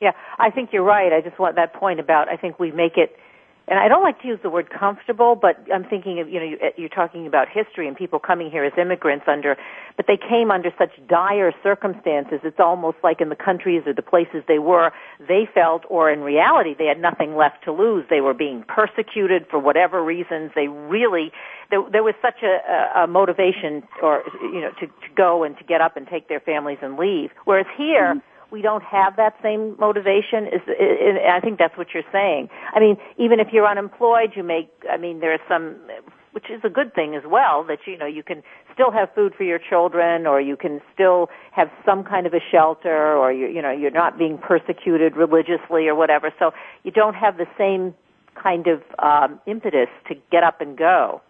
[0.00, 1.12] Yeah, I think you're right.
[1.12, 3.16] I just want that point about I think we make it
[3.68, 6.68] and I don't like to use the word comfortable, but I'm thinking of, you know,
[6.76, 9.56] you're talking about history and people coming here as immigrants under,
[9.96, 12.40] but they came under such dire circumstances.
[12.44, 14.92] It's almost like in the countries or the places they were,
[15.26, 18.04] they felt, or in reality, they had nothing left to lose.
[18.08, 20.52] They were being persecuted for whatever reasons.
[20.54, 21.32] They really,
[21.70, 25.64] there, there was such a, a motivation or, you know, to, to go and to
[25.64, 27.30] get up and take their families and leave.
[27.44, 30.60] Whereas here, mm-hmm we don't have that same motivation is,
[31.28, 32.48] I think that's what you're saying.
[32.74, 35.76] I mean, even if you're unemployed, you make I mean there's some
[36.32, 39.34] which is a good thing as well that you know you can still have food
[39.34, 43.46] for your children or you can still have some kind of a shelter or you
[43.46, 46.32] you know you're not being persecuted religiously or whatever.
[46.38, 46.52] So
[46.84, 47.94] you don't have the same
[48.34, 51.20] kind of um impetus to get up and go.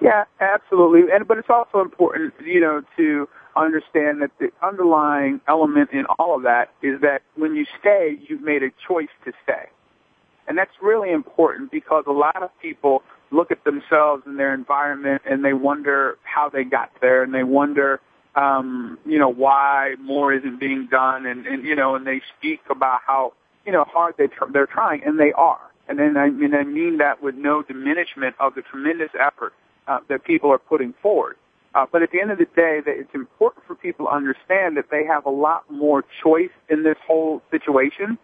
[0.00, 1.12] Yeah, absolutely.
[1.12, 6.36] And but it's also important, you know, to understand that the underlying element in all
[6.36, 9.66] of that is that when you stay, you've made a choice to stay.
[10.48, 15.22] And that's really important because a lot of people look at themselves and their environment
[15.24, 18.00] and they wonder how they got there and they wonder,
[18.34, 22.60] um, you know, why more isn't being done and, and you know, and they speak
[22.68, 23.32] about how,
[23.64, 25.60] you know, hard they tr- they're trying and they are.
[25.88, 29.52] And then I mean, I mean that with no diminishment of the tremendous effort
[29.86, 31.36] uh, that people are putting forward.
[31.74, 34.76] Uh, but at the end of the day, that it's important for people to understand
[34.76, 38.18] that they have a lot more choice in this whole situation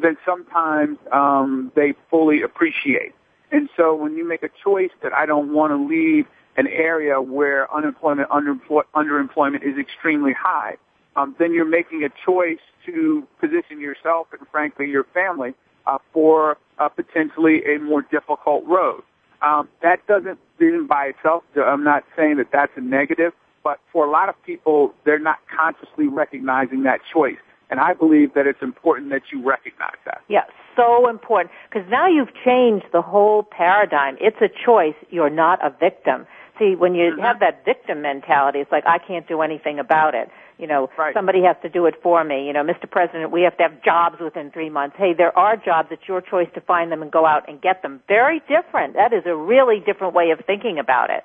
[0.00, 3.12] than sometimes um, they fully appreciate.
[3.50, 6.26] And so when you make a choice that I don't want to leave
[6.56, 10.76] an area where unemployment, underemploy- underemployment is extremely high,
[11.16, 15.54] um, then you're making a choice to position yourself and frankly your family
[15.86, 19.02] uh, for uh, potentially a more difficult road.
[19.44, 21.44] Um, that doesn't even by itself.
[21.56, 25.38] I'm not saying that that's a negative, but for a lot of people, they're not
[25.54, 27.36] consciously recognizing that choice.
[27.70, 30.20] And I believe that it's important that you recognize that.
[30.28, 30.44] Yeah,
[30.76, 31.50] so important.
[31.68, 34.16] Because now you've changed the whole paradigm.
[34.20, 34.94] It's a choice.
[35.10, 36.26] You're not a victim.
[36.58, 37.22] See, when you mm-hmm.
[37.22, 40.28] have that victim mentality, it's like, I can't do anything about it.
[40.58, 41.12] You know, right.
[41.12, 42.46] somebody has to do it for me.
[42.46, 42.88] You know, Mr.
[42.88, 44.94] President, we have to have jobs within three months.
[44.96, 45.88] Hey, there are jobs.
[45.90, 48.00] It's your choice to find them and go out and get them.
[48.06, 48.94] Very different.
[48.94, 51.24] That is a really different way of thinking about it.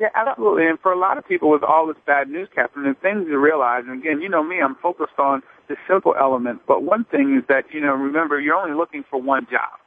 [0.00, 0.68] Yeah, absolutely.
[0.68, 3.36] And for a lot of people with all this bad news, Kathryn, the things to
[3.36, 7.36] realize, and again, you know me, I'm focused on the simple element, but one thing
[7.36, 9.78] is that, you know, remember, you're only looking for one job.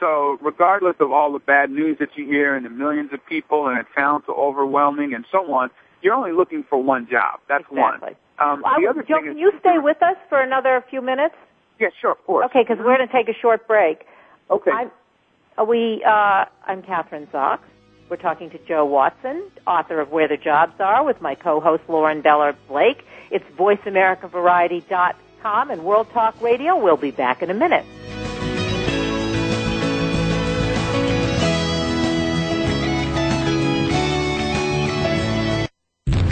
[0.00, 3.68] So regardless of all the bad news that you hear and the millions of people
[3.68, 5.70] and it sounds overwhelming and so on,
[6.06, 7.40] you're only looking for one job.
[7.48, 8.14] That's exactly.
[8.38, 8.38] one.
[8.38, 11.02] Um, well, the other Joe, thing can is, you stay with us for another few
[11.02, 11.34] minutes?
[11.80, 12.46] Yeah, sure, of course.
[12.46, 14.06] Okay, because we're going to take a short break.
[14.48, 14.70] Okay.
[14.70, 14.92] I'm,
[15.68, 17.58] we, uh, I'm Kathryn Zox.
[18.08, 22.20] We're talking to Joe Watson, author of Where the Jobs Are, with my co-host Lauren
[22.20, 23.04] Beller Blake.
[23.32, 26.80] It's VoiceAmericaVariety.com and World Talk Radio.
[26.80, 27.84] We'll be back in a minute.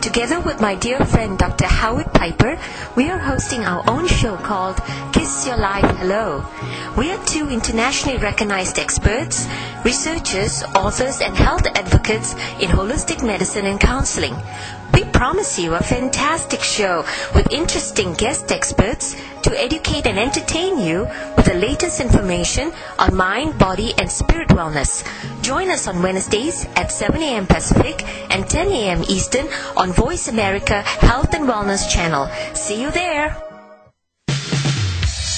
[0.00, 1.66] Together with my dear friend Dr.
[1.66, 2.58] Howard Peiper,
[2.96, 4.80] we are hosting our own show called
[5.12, 6.42] Kiss Your Life Hello.
[6.96, 9.46] We are two internationally recognized experts,
[9.84, 14.34] researchers, authors, and health advocates in holistic medicine and counseling.
[14.94, 21.08] We promise you a fantastic show with interesting guest experts to educate and entertain you
[21.36, 25.04] with the latest information on mind, body, and spirit wellness.
[25.42, 27.46] Join us on Wednesdays at 7 a.m.
[27.46, 29.02] Pacific and 10 a.m.
[29.08, 32.28] Eastern on Voice America Health and Wellness Channel.
[32.54, 33.36] See you there.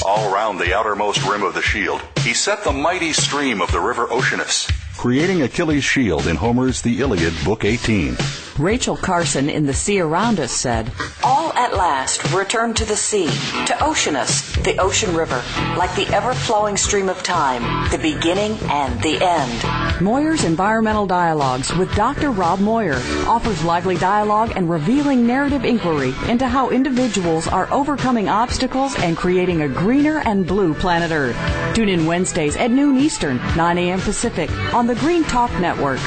[0.04, 3.80] All around the outermost rim of the shield, he set the mighty stream of the
[3.80, 8.16] river Oceanus, creating Achilles' shield in Homer's The Iliad, Book 18.
[8.58, 10.92] Rachel Carson in The Sea Around Us said,
[11.24, 13.28] All at last return to the sea,
[13.64, 15.42] to Oceanus, the ocean river,
[15.76, 20.02] like the ever flowing stream of time, the beginning and the end.
[20.02, 22.30] Moir's Environmental Dialogues with Dr.
[22.30, 28.94] Rob Moyer offers lively dialogue and revealing narrative inquiry into how individuals are overcoming obstacles
[28.98, 31.36] and creating a greener and blue planet Earth.
[31.74, 34.00] Tune in Wednesdays at noon Eastern, 9 a.m.
[34.00, 35.98] Pacific on the Green Talk Network.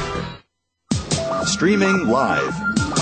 [1.45, 2.57] Streaming live,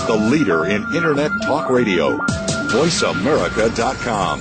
[0.08, 4.40] the leader in Internet talk radio, voiceamerica.com.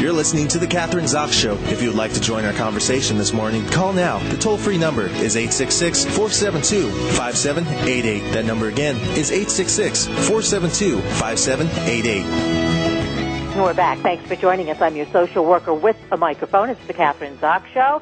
[0.00, 1.54] You're listening to The Kathryn Zox Show.
[1.64, 4.18] If you would like to join our conversation this morning, call now.
[4.30, 8.32] The toll free number is 866 472 5788.
[8.32, 12.69] That number again is 866 472 5788.
[13.50, 13.98] And we're back.
[13.98, 14.80] Thanks for joining us.
[14.80, 16.70] I'm your social worker with a microphone.
[16.70, 18.00] It's the Kathryn Zox Show.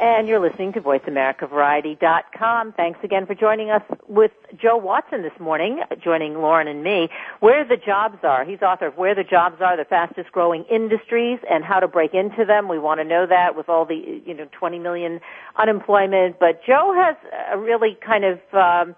[0.00, 2.72] And you're listening to VoiceAmericaVariety.com.
[2.74, 7.08] Thanks again for joining us with Joe Watson this morning, joining Lauren and me.
[7.40, 8.44] Where the jobs are.
[8.44, 12.14] He's author of Where the Jobs Are, the fastest growing industries and how to break
[12.14, 12.68] into them.
[12.68, 15.20] We want to know that with all the, you know, 20 million
[15.56, 16.38] unemployment.
[16.38, 17.16] But Joe has
[17.50, 18.94] a really kind of, um,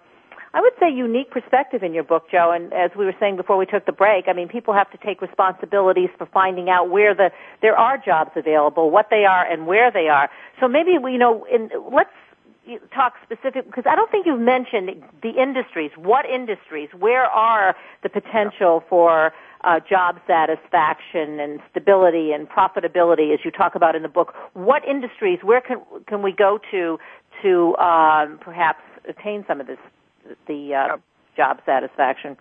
[0.53, 2.51] I would say unique perspective in your book, Joe.
[2.51, 4.97] And as we were saying before we took the break, I mean, people have to
[4.97, 7.31] take responsibilities for finding out where the
[7.61, 10.29] there are jobs available, what they are, and where they are.
[10.59, 12.09] So maybe we, you know, in, let's
[12.93, 15.91] talk specific because I don't think you've mentioned the industries.
[15.95, 16.89] What industries?
[16.97, 19.31] Where are the potential for
[19.63, 24.33] uh, job satisfaction and stability and profitability, as you talk about in the book?
[24.53, 25.39] What industries?
[25.43, 26.99] Where can can we go to
[27.43, 29.79] to um, perhaps attain some of this
[30.47, 31.01] the uh, Yep.
[31.35, 32.37] job satisfaction?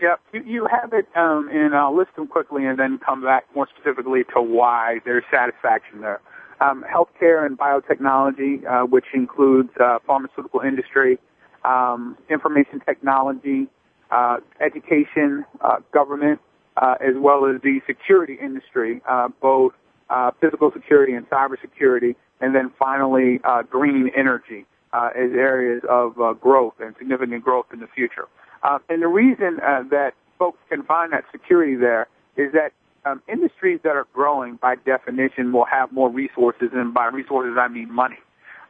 [0.00, 3.44] Yep, you, you have it, um, and I'll list them quickly and then come back
[3.54, 6.20] more specifically to why there's satisfaction there.
[6.60, 11.18] Um, healthcare and biotechnology, uh, which includes uh, pharmaceutical industry,
[11.64, 13.68] um, information technology,
[14.10, 16.40] uh, education, uh, government,
[16.76, 19.72] uh, as well as the security industry, uh, both
[20.10, 26.20] uh, physical security and cybersecurity, and then finally uh, green energy uh, as areas of
[26.20, 28.26] uh, growth and significant growth in the future.
[28.62, 32.72] Uh, and the reason uh, that folks can find that security there is that
[33.04, 37.68] um, industries that are growing, by definition, will have more resources, and by resources I
[37.68, 38.18] mean money.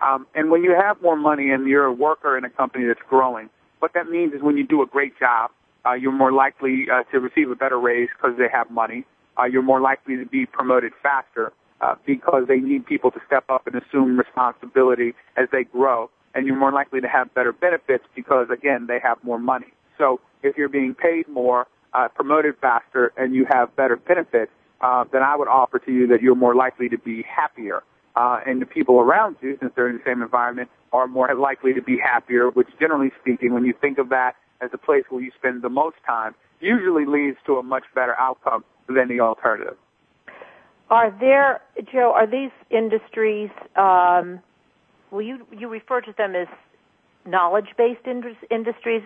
[0.00, 3.06] Um, and when you have more money and you're a worker in a company that's
[3.08, 5.50] growing, what that means is when you do a great job,
[5.85, 9.04] uh, you're more likely uh, to receive a better raise because they have money.
[9.38, 11.52] Uh, you're more likely to be promoted faster
[11.83, 16.09] uh, because they need people to step up and assume responsibility as they grow.
[16.35, 19.73] And you're more likely to have better benefits because, again, they have more money.
[19.99, 25.05] So if you're being paid more, uh, promoted faster, and you have better benefits, uh,
[25.12, 27.83] then I would offer to you that you're more likely to be happier.
[28.16, 31.73] Uh, and the people around you, since they're in the same environment, are more likely
[31.75, 35.23] to be happier, which generally speaking, when you think of that as a place where
[35.23, 39.77] you spend the most time, usually leads to a much better outcome than the alternative.
[40.90, 42.12] Are there, Joe?
[42.14, 43.51] Are these industries?
[43.77, 44.40] Um,
[45.11, 46.49] well, you you refer to them as
[47.27, 48.06] knowledge-based
[48.50, 49.02] industries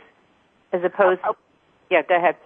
[0.72, 1.20] as opposed.
[1.22, 1.34] To,
[1.90, 2.36] yeah, go ahead.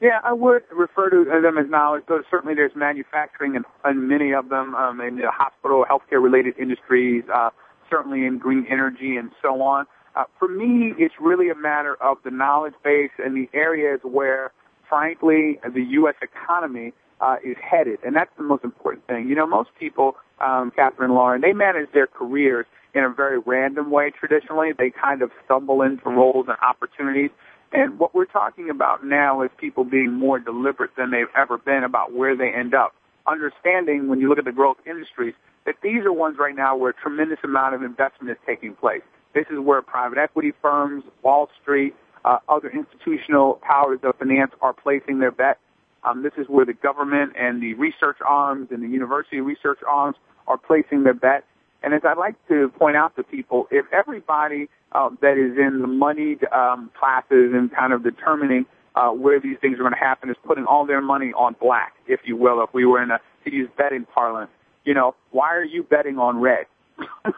[0.00, 4.32] Yeah, I would refer to them as knowledge, but certainly there's manufacturing and, in many
[4.34, 7.48] of them, um, in the hospital, healthcare-related industries, uh,
[7.88, 9.86] certainly in green energy and so on.
[10.14, 14.52] Uh, for me, it's really a matter of the knowledge base and the areas where,
[14.88, 16.14] frankly, the U.S.
[16.20, 19.28] economy uh, is headed, and that's the most important thing.
[19.28, 23.90] You know, most people, um, Kathryn Lauren, they manage their careers in a very random
[23.90, 24.10] way.
[24.10, 27.30] Traditionally, they kind of stumble into roles and opportunities.
[27.72, 31.84] And what we're talking about now is people being more deliberate than they've ever been
[31.84, 32.94] about where they end up.
[33.26, 35.34] Understanding when you look at the growth industries
[35.66, 39.02] that these are ones right now where a tremendous amount of investment is taking place.
[39.34, 41.94] This is where private equity firms, Wall Street,
[42.24, 45.58] uh, other institutional powers of finance are placing their bet.
[46.06, 50.16] Um, this is where the government and the research arms and the university research arms
[50.46, 51.44] are placing their bet.
[51.82, 55.82] And as I like to point out to people, if everybody uh, that is in
[55.82, 59.98] the moneyed um, classes and kind of determining uh, where these things are going to
[59.98, 63.10] happen is putting all their money on black, if you will, if we were in
[63.10, 64.50] a to use betting parlance,
[64.84, 66.66] you know, why are you betting on red?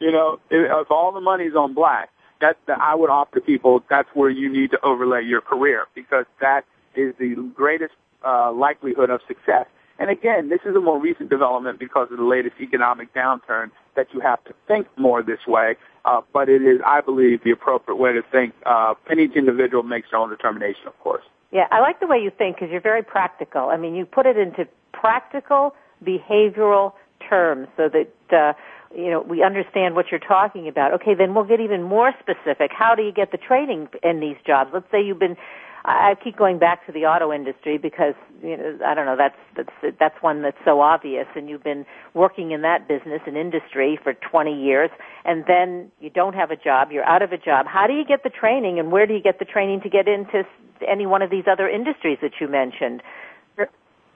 [0.00, 2.08] you know, if, if all the money's on black,
[2.40, 6.26] that, that I would offer people that's where you need to overlay your career because
[6.40, 6.62] that
[6.94, 9.66] is the greatest uh, likelihood of success.
[9.98, 14.08] And again, this is a more recent development because of the latest economic downturn that
[14.12, 15.76] you have to think more this way.
[16.04, 18.54] Uh, but it is, I believe, the appropriate way to think.
[18.66, 21.22] Uh, and each individual makes their own determination, of course.
[21.52, 23.68] Yeah, I like the way you think because you're very practical.
[23.68, 26.94] I mean, you put it into practical behavioral
[27.28, 28.52] terms so that uh,
[28.96, 30.92] you know we understand what you're talking about.
[30.94, 32.70] Okay, then we'll get even more specific.
[32.72, 34.70] How do you get the training in these jobs?
[34.72, 35.36] Let's say you've been
[35.84, 39.36] I keep going back to the auto industry because you know I don't know that's
[39.56, 43.98] that's that's one that's so obvious and you've been working in that business and industry
[44.00, 44.90] for 20 years
[45.24, 47.66] and then you don't have a job you're out of a job.
[47.66, 50.06] How do you get the training and where do you get the training to get
[50.06, 50.44] into
[50.86, 53.02] any one of these other industries that you mentioned?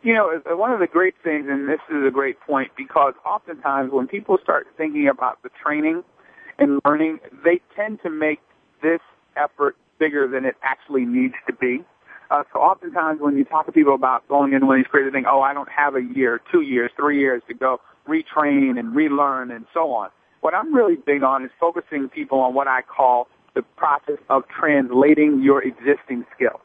[0.03, 3.15] You know uh, one of the great things and this is a great point because
[3.25, 6.05] oftentimes when people start thinking about the training
[6.59, 8.39] and learning they tend to make
[8.83, 9.01] this
[9.37, 11.85] effort bigger than it actually needs to be.
[12.31, 15.11] Uh, so oftentimes when you talk to people about going into one of these crazy
[15.11, 18.95] things, oh, I don't have a year, two years, three years to go retrain and
[18.95, 20.11] relearn and so on.
[20.41, 24.43] What I'm really big on is focusing people on what I call the process of
[24.49, 26.61] translating your existing skills.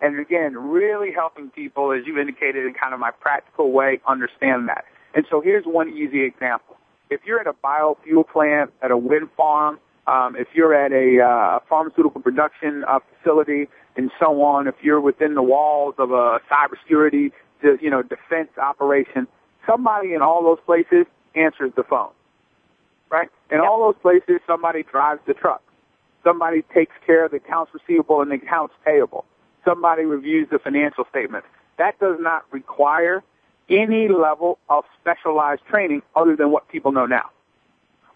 [0.00, 4.68] And again, really helping people, as you indicated in kind of my practical way, understand
[4.68, 4.84] that.
[5.14, 6.76] And so here's one easy example.
[7.10, 11.22] If you're at a biofuel plant, at a wind farm, um, if you're at a
[11.22, 16.40] uh, pharmaceutical production uh, facility and so on, if you're within the walls of a
[16.50, 17.32] cybersecurity,
[17.80, 19.28] you know, defense operation,
[19.66, 22.10] somebody in all those places answers the phone,
[23.10, 23.28] right?
[23.50, 23.66] In yep.
[23.66, 25.62] all those places, somebody drives the truck.
[26.24, 29.24] Somebody takes care of the accounts receivable and the accounts payable.
[29.64, 31.46] Somebody reviews the financial statements.
[31.78, 33.22] That does not require
[33.68, 37.30] any level of specialized training other than what people know now.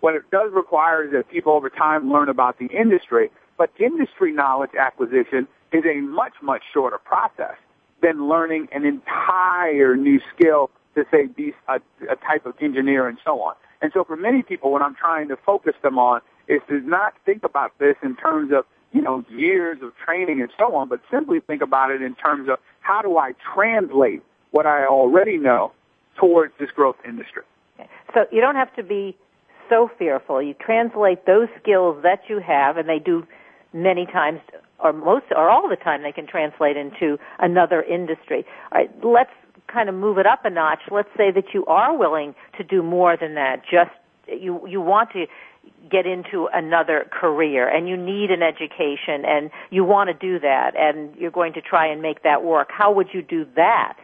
[0.06, 3.28] What it does require is that people over time learn about the industry,
[3.58, 7.56] but industry knowledge acquisition is a much, much shorter process
[8.02, 13.18] than learning an entire new skill to say be a, a type of engineer and
[13.24, 13.56] so on.
[13.82, 17.14] And so for many people, what I'm trying to focus them on is to not
[17.24, 21.00] think about this in terms of, you know, years of training and so on, but
[21.10, 25.72] simply think about it in terms of how do I translate what I already know
[26.16, 27.42] towards this growth industry.
[28.14, 29.16] So you don't have to be
[29.68, 30.42] so fearful.
[30.42, 33.26] You translate those skills that you have, and they do
[33.72, 34.40] many times,
[34.78, 38.44] or most, or all the time, they can translate into another industry.
[38.72, 39.30] All right, let's
[39.72, 40.80] kind of move it up a notch.
[40.90, 43.62] Let's say that you are willing to do more than that.
[43.70, 43.90] Just
[44.28, 45.26] you, you want to
[45.90, 50.72] get into another career and you need an education and you want to do that
[50.76, 52.68] and you're going to try and make that work.
[52.70, 53.96] How would you do that?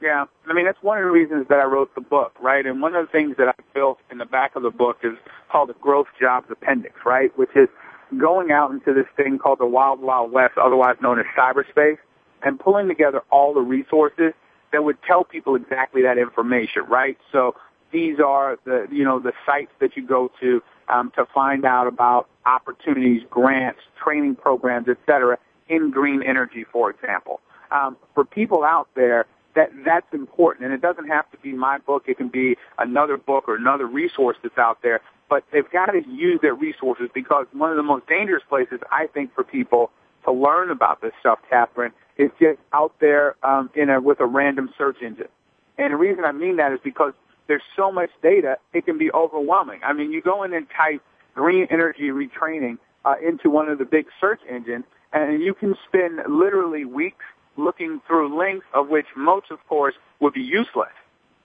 [0.00, 2.64] Yeah, I mean that's one of the reasons that I wrote the book, right?
[2.64, 5.14] And one of the things that I built in the back of the book is
[5.50, 7.36] called the Growth Jobs Appendix, right?
[7.36, 7.68] Which is
[8.16, 11.98] going out into this thing called the Wild Wild West, otherwise known as cyberspace,
[12.42, 14.32] and pulling together all the resources
[14.72, 17.18] that would tell people exactly that information, right?
[17.32, 17.56] So
[17.92, 21.88] these are the you know the sites that you go to um, to find out
[21.88, 25.38] about opportunities, grants, training programs, etc.
[25.68, 27.40] in green energy, for example.
[27.70, 29.26] Um, for people out there
[29.58, 30.64] that that's important.
[30.66, 32.04] And it doesn't have to be my book.
[32.06, 35.00] It can be another book or another resource that's out there.
[35.28, 39.08] But they've got to use their resources because one of the most dangerous places I
[39.08, 39.90] think for people
[40.24, 44.26] to learn about this stuff, Kathryn, is just out there um, in a with a
[44.26, 45.28] random search engine.
[45.76, 47.12] And the reason I mean that is because
[47.48, 49.80] there's so much data, it can be overwhelming.
[49.84, 51.02] I mean, you go in and type
[51.34, 56.20] green energy retraining uh, into one of the big search engines, and you can spend
[56.28, 57.24] literally weeks
[57.58, 60.92] looking through links of which most, of course, would be useless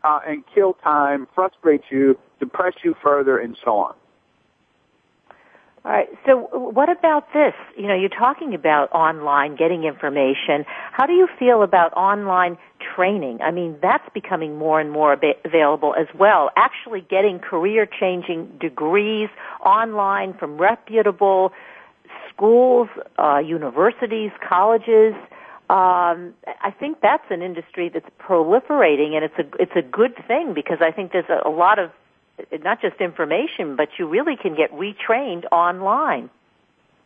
[0.04, 3.96] uh, and kill time, frustrate you, depress you further, and so on.
[5.86, 6.08] All right.
[6.26, 7.54] So what about this?
[7.76, 10.64] You know, you're talking about online getting information.
[10.94, 12.58] How do you feel about online
[12.96, 13.42] training?
[13.42, 15.12] I mean, that's becoming more and more
[15.44, 16.52] available as well.
[16.56, 19.28] Actually getting career changing degrees
[19.66, 21.52] online from reputable
[22.30, 22.88] schools,
[23.20, 25.14] uh, universities, colleges.
[25.74, 30.54] Um, I think that's an industry that's proliferating, and it's a it's a good thing
[30.54, 31.90] because I think there's a, a lot of
[32.64, 36.30] not just information, but you really can get retrained online.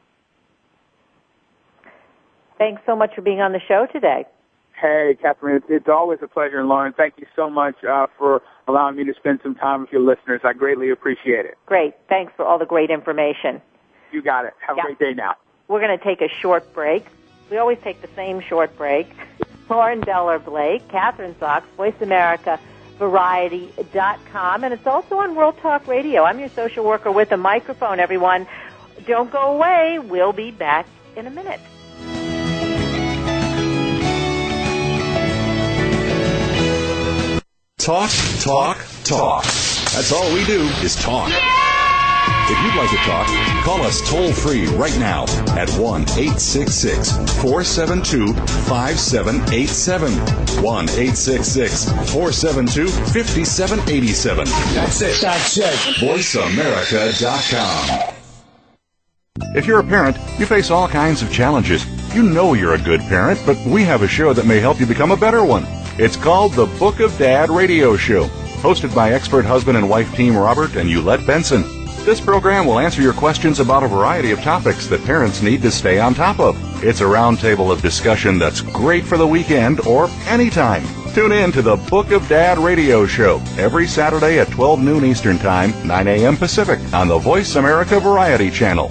[2.59, 4.27] Thanks so much for being on the show today.
[4.79, 6.59] Hey, Kathryn, it's, always a pleasure.
[6.59, 9.93] And Lauren, thank you so much uh, for allowing me to spend some time with
[9.93, 10.41] your listeners.
[10.45, 11.59] I greatly appreciate it.
[11.67, 11.95] Great.
[12.09, 13.61] Thanks for all the great information.
[14.13, 14.55] You got it.
[14.67, 15.37] Have a great day now.
[15.69, 17.07] We're going to take a short break.
[17.51, 19.09] We always take the same short break.
[19.69, 22.59] Lauren Deller Blake, Kathryn Zox, Voice America,
[22.99, 26.25] Variety.com, and it's also on World Talk Radio.
[26.25, 28.47] I'm your social worker with a microphone, everyone.
[29.07, 29.99] Don't go away.
[29.99, 30.87] We'll be back
[31.17, 31.61] in a minute.
[37.79, 39.45] Talk, talk, talk.
[39.45, 41.31] That's all we do is talk.
[41.31, 41.50] Yeah!
[42.51, 43.29] If you'd like to talk,
[43.65, 45.23] call us toll free right now
[45.57, 50.13] at 1 866 472 5787.
[50.63, 54.45] 1 866 472 5787.
[54.75, 55.21] That's it.
[55.21, 55.75] That's it.
[56.01, 58.15] VoiceAmerica.com.
[59.55, 61.87] If you're a parent, you face all kinds of challenges.
[62.15, 64.87] You know you're a good parent, but we have a show that may help you
[64.87, 65.65] become a better one.
[65.99, 68.25] It's called the Book of Dad Radio Show,
[68.63, 71.80] hosted by expert husband and wife team Robert and Yulette Benson.
[72.11, 75.71] This program will answer your questions about a variety of topics that parents need to
[75.71, 76.57] stay on top of.
[76.83, 80.83] It's a roundtable of discussion that's great for the weekend or anytime.
[81.15, 85.39] Tune in to the Book of Dad radio show every Saturday at 12 noon Eastern
[85.39, 86.37] Time, 9 a.m.
[86.37, 88.91] Pacific on the Voice America Variety Channel.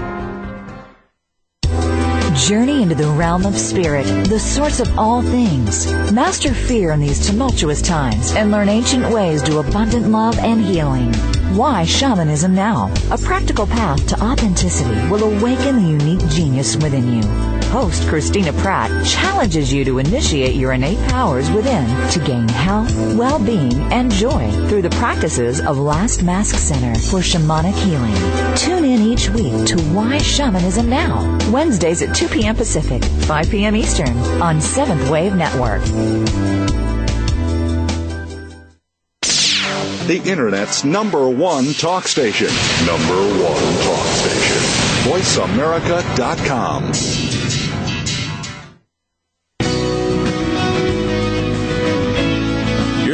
[2.35, 5.91] Journey into the realm of spirit, the source of all things.
[6.13, 11.13] Master fear in these tumultuous times and learn ancient ways to abundant love and healing.
[11.57, 12.89] Why Shamanism Now?
[13.11, 17.60] A practical path to authenticity will awaken the unique genius within you.
[17.71, 23.71] Host Christina Pratt challenges you to initiate your innate powers within to gain health, well-being,
[23.93, 28.13] and joy through the practices of Last Mask Center for Shamanic Healing.
[28.57, 31.39] Tune in each week to Why Shamanism Now?
[31.49, 32.57] Wednesdays at 2 p.m.
[32.57, 33.77] Pacific, 5 p.m.
[33.77, 35.81] Eastern on Seventh Wave Network.
[40.07, 42.47] the Internet's number one talk station.
[42.85, 44.57] Number one talk station.
[45.05, 47.50] VoiceAmerica.com.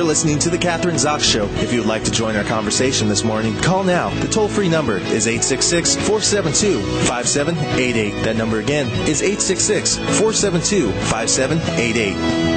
[0.08, 1.46] listening to The Kathryn Zox Show.
[1.62, 4.10] If you would like to join our conversation this morning, call now.
[4.22, 8.24] The toll free number is 866 472 5788.
[8.24, 12.48] That number again is 866 472 5788.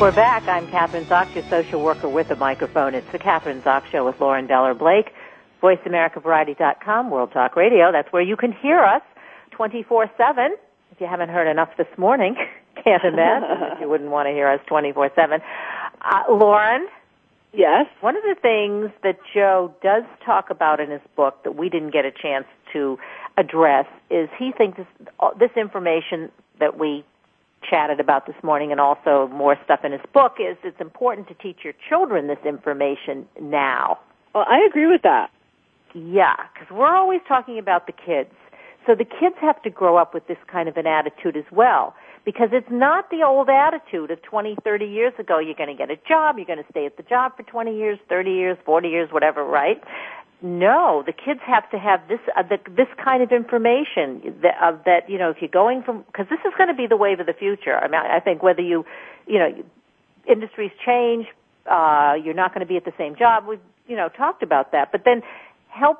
[0.00, 0.46] We're back.
[0.46, 2.94] I'm Kathryn Zox, your social worker with a microphone.
[2.94, 5.12] It's the Kathryn Zox Show with Lauren Deller Blake.
[5.60, 7.90] VoiceAmericaVariety.com, World Talk Radio.
[7.90, 9.02] That's where you can hear us
[9.58, 10.50] 24-7.
[10.92, 12.36] If you haven't heard enough this morning,
[12.84, 15.40] can't imagine you wouldn't want to hear us 24-7.
[16.02, 16.88] Uh, Lauren?
[17.52, 17.86] Yes?
[18.00, 21.90] One of the things that Joe does talk about in his book that we didn't
[21.90, 22.98] get a chance to
[23.36, 24.86] address is he thinks this,
[25.38, 26.30] this information
[26.60, 27.04] that we
[27.68, 31.34] chatted about this morning and also more stuff in his book is it's important to
[31.34, 33.98] teach your children this information now.
[34.34, 35.30] Well, I agree with that.
[35.94, 38.30] Yeah, because we're always talking about the kids.
[38.86, 41.94] So the kids have to grow up with this kind of an attitude as well.
[42.28, 45.90] Because it's not the old attitude of 20, 30 years ago, you're going to get
[45.90, 48.86] a job, you're going to stay at the job for 20 years, 30 years, 40
[48.86, 49.82] years, whatever, right?
[50.42, 54.76] No, the kids have to have this uh, the, this kind of information that, uh,
[54.84, 57.18] that you know if you're going from because this is going to be the wave
[57.18, 57.74] of the future.
[57.78, 58.84] I mean, I think whether you
[59.26, 59.48] you know
[60.30, 61.28] industries change,
[61.64, 63.46] uh, you're not going to be at the same job.
[63.48, 65.22] We've you know talked about that, but then
[65.70, 65.98] help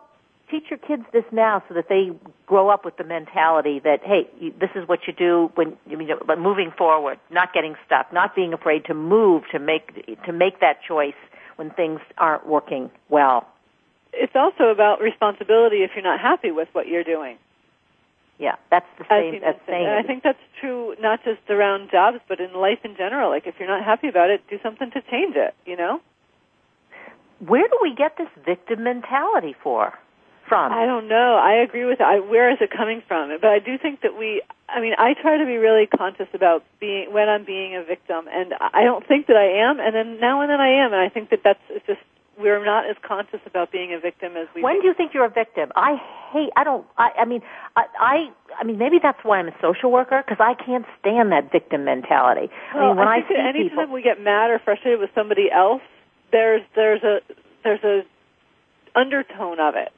[0.50, 2.10] teach your kids this now so that they
[2.46, 5.96] grow up with the mentality that hey you, this is what you do when you
[5.96, 9.94] know moving forward not getting stuck not being afraid to move to make
[10.24, 11.14] to make that choice
[11.56, 13.48] when things aren't working well.
[14.12, 17.36] It's also about responsibility if you're not happy with what you're doing.
[18.38, 22.18] Yeah that's the same that's saying and i think that's true not just around jobs
[22.28, 23.30] but in life in general.
[23.30, 26.00] Like if you're not happy about it do something to change it you know?
[27.40, 29.96] Where do we get this victim mentality for?
[30.48, 30.72] From?
[30.72, 31.36] I don't know.
[31.36, 32.06] I agree with it.
[32.06, 33.30] I, where is it coming from?
[33.40, 34.42] But I do think that we.
[34.68, 38.26] I mean, I try to be really conscious about being when I'm being a victim,
[38.30, 39.80] and I don't think that I am.
[39.80, 42.00] And then now and then I am, and I think that that's it's just
[42.38, 44.62] we're not as conscious about being a victim as we.
[44.62, 45.70] When do you think you're a victim?
[45.74, 45.96] I
[46.32, 46.50] hate.
[46.56, 46.86] I don't.
[46.96, 47.42] I, I mean,
[47.76, 48.14] I, I.
[48.60, 51.84] I mean, maybe that's why I'm a social worker because I can't stand that victim
[51.84, 52.50] mentality.
[52.74, 54.60] Well, I mean, when I I, think see that anytime people, we get mad or
[54.64, 55.82] frustrated with somebody else,
[56.30, 57.18] there's there's a
[57.64, 58.02] there's a
[58.94, 59.92] undertone of it.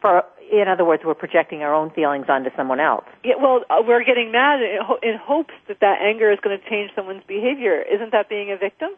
[0.00, 3.04] For in other words, we're projecting our own feelings onto someone else.
[3.22, 6.58] Yeah, well, uh, we're getting mad in, ho- in hopes that that anger is going
[6.58, 7.82] to change someone's behavior.
[7.82, 8.90] Isn't that being a victim?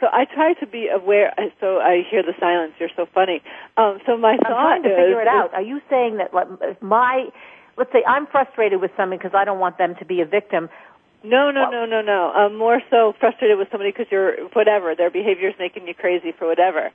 [0.00, 1.34] So I try to be aware.
[1.60, 2.74] So I hear the silence.
[2.78, 3.42] You're so funny.
[3.76, 5.54] Um, so my I'm thought trying to is, figure it out.
[5.54, 7.26] Are you saying that like, if my,
[7.76, 10.68] let's say I'm frustrated with someone because I don't want them to be a victim.
[11.24, 12.30] No, no, no, no, no.
[12.30, 16.30] I'm more so frustrated with somebody because you're whatever their behavior is making you crazy
[16.30, 16.90] for whatever.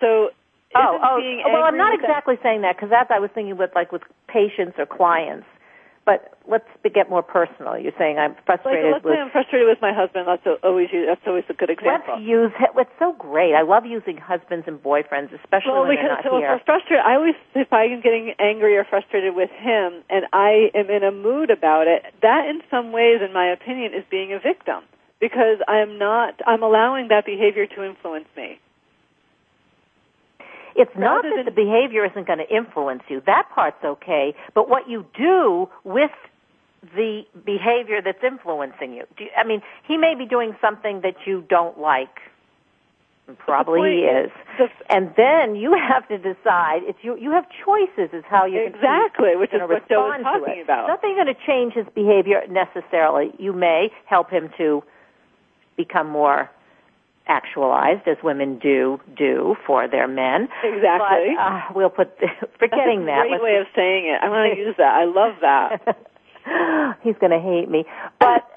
[0.00, 0.30] So
[0.74, 3.30] Oh, oh, being well, I'm not with that- exactly saying that because that I was
[3.34, 5.46] thinking with like with patients or clients.
[6.04, 6.64] But let's
[6.94, 7.76] get more personal.
[7.76, 9.12] You're saying I'm Like, frustrated let's with.
[9.12, 10.24] say I'm frustrated with my husband.
[10.26, 12.14] That's always that's always a good example.
[12.16, 12.50] Let's use.
[12.80, 13.52] It's so great.
[13.52, 16.48] I love using husbands and boyfriends, especially well, when because they're not so here.
[16.56, 20.88] we're frustrated, I always if I'm getting angry or frustrated with him, and I am
[20.88, 24.38] in a mood about it, that in some ways, in my opinion, is being a
[24.40, 24.84] victim
[25.20, 26.40] because I'm not.
[26.46, 28.58] I'm allowing that behavior to influence me.
[30.78, 33.20] It's not that the behavior isn't going to influence you.
[33.26, 34.34] That part's okay.
[34.54, 36.12] But what you do with
[36.94, 39.04] the behavior that's influencing you.
[39.16, 42.20] Do you I mean, he may be doing something that you don't like.
[43.38, 44.30] Probably he is.
[44.88, 46.80] and then you have to decide.
[46.84, 47.16] It's you.
[47.18, 50.88] You have choices as how you Exactly, which is what Joe was talking about.
[50.88, 53.32] Nothing going to change his behavior necessarily.
[53.38, 54.82] You may help him to
[55.76, 56.50] become more
[57.28, 60.48] actualized, as women do do for their men.
[60.64, 61.34] Exactly.
[61.36, 62.16] But uh, we'll put
[62.58, 63.26] forgetting That's that.
[63.26, 64.18] a great let's way of saying it.
[64.22, 64.94] I want to use that.
[64.94, 66.96] I love that.
[67.02, 67.84] he's going to hate me.
[68.18, 68.48] But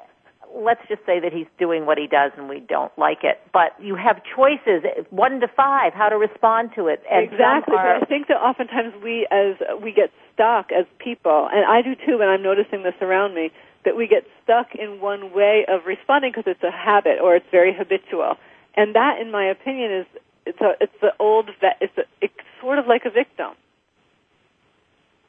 [0.55, 3.41] let's just say that he's doing what he does and we don't like it.
[3.53, 7.03] But you have choices, one to five, how to respond to it.
[7.09, 7.75] And exactly.
[7.77, 11.95] are- I think that oftentimes we as we get stuck as people, and I do
[11.95, 13.51] too, and I'm noticing this around me,
[13.85, 17.45] that we get stuck in one way of responding because it's a habit or it's
[17.51, 18.37] very habitual.
[18.75, 20.05] And that, in my opinion, is
[20.45, 23.51] it's a, it's the old ve- it's a, it's sort of like a victim.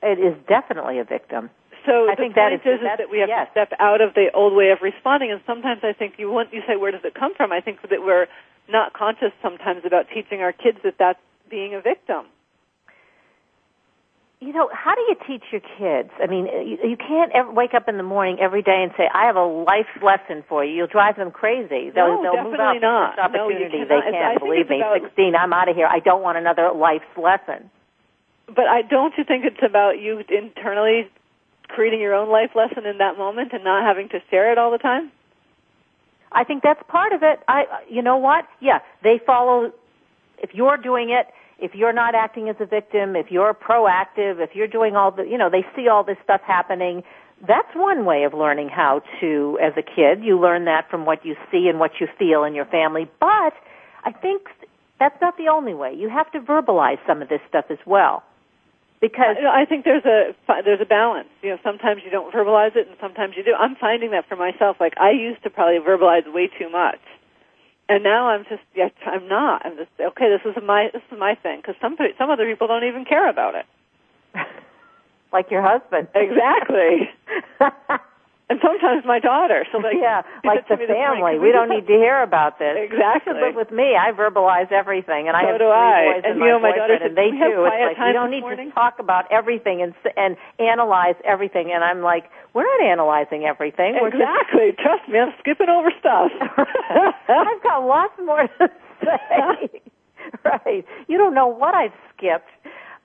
[0.03, 1.51] it is definitely a victim.
[1.87, 3.47] So I the think point is- is, is that we have yes.
[3.49, 5.33] to step out of the old way of responding.
[5.33, 7.53] And sometimes I think you want you say where does it come from?
[7.53, 8.27] I think that we're
[8.69, 11.19] not conscious sometimes about teaching our kids that that's
[11.51, 12.27] being a victim.
[14.43, 16.11] You know, how do you teach your kids?
[16.21, 19.07] I mean, you, you can't ever wake up in the morning every day and say,
[19.07, 21.91] "I have a life lesson for you." You'll drive them crazy.
[21.95, 23.17] They'll, No, they'll move out definitely not.
[23.17, 23.79] No, opportunity.
[23.79, 23.89] cannot.
[23.89, 24.77] they can't believe me.
[24.83, 25.87] about- Sixteen, I'm out of here.
[25.87, 27.71] I don't want another life's lesson.
[28.47, 31.09] But I don't you think it's about you internally
[31.69, 34.71] creating your own life lesson in that moment and not having to share it all
[34.71, 35.11] the time?
[36.31, 37.41] I think that's part of it.
[37.49, 38.47] I, you know what?
[38.61, 39.73] Yeah, they follow.
[40.39, 41.27] If you're doing it,
[41.63, 45.23] if you're not acting as a victim, if you're proactive, if you're doing all the,
[45.23, 47.05] you know, they see all this stuff happening.
[47.47, 51.25] That's one way of learning how to, as a kid, you learn that from what
[51.25, 53.09] you see and what you feel in your family.
[53.21, 53.55] But
[54.05, 54.43] I think
[54.99, 55.95] that's not the only way.
[55.95, 58.25] You have to verbalize some of this stuff as well.
[59.01, 60.33] Because I think there's a
[60.65, 61.29] there's a balance.
[61.43, 63.53] You know, sometimes you don't verbalize it, and sometimes you do.
[63.59, 64.77] I'm finding that for myself.
[64.79, 67.01] Like I used to probably verbalize way too much,
[67.89, 69.65] and now I'm just yeah, I'm not.
[69.67, 70.29] I'm just okay.
[70.31, 73.29] This is my this is my thing because some some other people don't even care
[73.29, 73.67] about it.
[75.33, 76.09] like your husband.
[76.15, 77.09] Exactly.
[78.51, 79.65] and sometimes my daughter.
[79.73, 81.33] So like yeah, like the to me this morning, family.
[81.37, 82.77] "Can We don't need to hear about this.
[82.93, 83.35] Exactly.
[83.39, 83.97] You live with me.
[83.97, 86.05] I verbalize everything, and I have do three I.
[86.13, 87.65] boys And, and, you my know, my daughter said, and they "Can we do.
[87.65, 91.73] It's like you don't need morning?" to talk about everything and s- and analyze everything.
[91.73, 93.99] And I'm like, we're not analyzing everything.
[94.01, 94.73] We're just- Exactly.
[94.79, 96.31] Trust me, I'm skipping over stuff.
[97.29, 98.71] I've got lots more to
[99.05, 99.81] say.
[100.45, 100.85] right.
[101.09, 102.49] You don't know what I've skipped.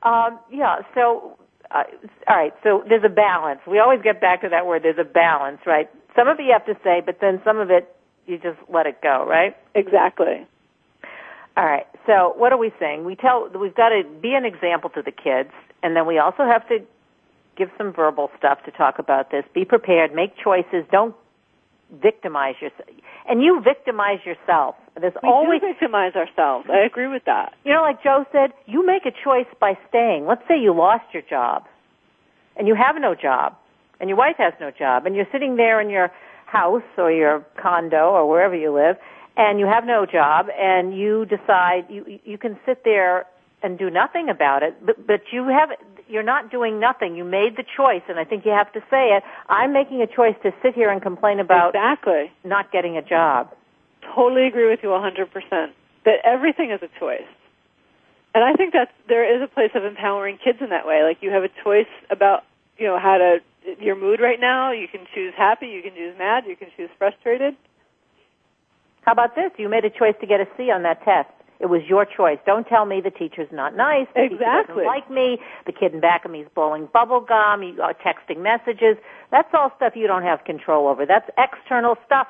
[0.03, 0.79] Um, yeah.
[0.93, 1.37] So,
[1.71, 1.83] uh,
[2.27, 2.53] all right.
[2.63, 3.59] So there's a balance.
[3.67, 4.83] We always get back to that word.
[4.83, 5.89] There's a balance, right?
[6.15, 7.93] Some of it you have to say, but then some of it
[8.25, 9.55] you just let it go, right?
[9.75, 10.45] Exactly.
[11.55, 11.87] All right.
[12.05, 13.05] So what are we saying?
[13.05, 15.49] We tell we've got to be an example to the kids,
[15.81, 16.79] and then we also have to
[17.57, 19.43] give some verbal stuff to talk about this.
[19.53, 20.13] Be prepared.
[20.13, 20.85] Make choices.
[20.91, 21.15] Don't
[22.01, 22.87] victimize yourself.
[23.29, 24.75] And you victimize yourself.
[24.99, 26.67] There's We always do victimize ourselves.
[26.71, 27.53] I agree with that.
[27.63, 30.25] you know, like Joe said, you make a choice by staying.
[30.25, 31.65] Let's say you lost your job,
[32.55, 33.55] and you have no job,
[33.99, 36.11] and your wife has no job, and you're sitting there in your
[36.45, 38.95] house or your condo or wherever you live,
[39.35, 43.25] and you have no job, and you decide you you can sit there
[43.61, 45.69] and do nothing about it, but but you have
[46.09, 47.15] you're not doing nothing.
[47.15, 49.23] You made the choice, and I think you have to say it.
[49.49, 53.53] I'm making a choice to sit here and complain about exactly not getting a job.
[54.15, 55.27] Totally agree with you 100%.
[56.05, 57.27] That everything is a choice.
[58.33, 61.03] And I think that there is a place of empowering kids in that way.
[61.03, 62.43] Like you have a choice about,
[62.77, 63.39] you know, how to
[63.79, 64.71] your mood right now.
[64.71, 67.55] You can choose happy, you can choose mad, you can choose frustrated.
[69.01, 69.51] How about this?
[69.57, 71.29] You made a choice to get a C on that test.
[71.59, 72.37] It was your choice.
[72.45, 74.07] Don't tell me the teacher's not nice.
[74.15, 74.75] The teacher Exactly.
[74.75, 75.39] doesn't like me.
[75.65, 77.63] The kid in back of me is blowing bubble gum.
[77.63, 78.97] You are texting messages.
[79.31, 81.05] That's all stuff you don't have control over.
[81.05, 82.27] That's external stuff.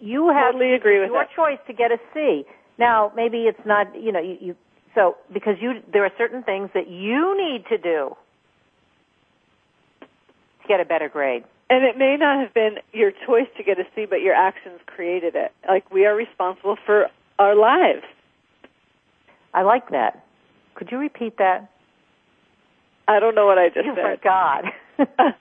[0.00, 1.34] You have Totally agree with your that.
[1.34, 2.46] choice to get a C.
[2.78, 4.56] Now, maybe it's not, you know, you, you
[4.94, 8.16] so because you there are certain things that you need to do
[10.00, 11.44] to get a better grade.
[11.70, 14.80] And it may not have been your choice to get a C, but your actions
[14.86, 15.52] created it.
[15.68, 18.04] Like we are responsible for our lives.
[19.54, 20.24] I like that.
[20.74, 21.70] Could you repeat that?
[23.08, 24.18] I don't know what I just you said.
[24.18, 24.64] forgot.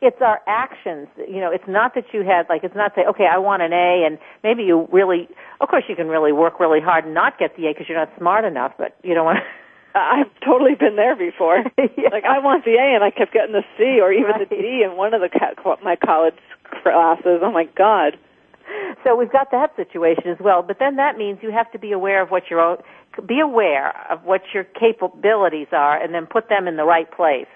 [0.00, 1.08] it's our actions.
[1.28, 3.72] You know, it's not that you had like it's not say, okay, I want an
[3.72, 5.28] A, and maybe you really,
[5.60, 7.98] of course, you can really work really hard and not get the A because you're
[7.98, 8.72] not smart enough.
[8.78, 9.38] But you don't want.
[9.94, 11.64] I've totally been there before.
[12.10, 14.82] Like I want the A, and I kept getting the C or even the D
[14.84, 16.34] in one of the ca- my college
[16.82, 17.40] classes.
[17.42, 18.16] Oh my God!
[19.04, 20.62] So we've got that situation as well.
[20.62, 22.78] But then that means you have to be aware of what your own,
[23.22, 27.46] be aware of what your capabilities are, and then put them in the right place.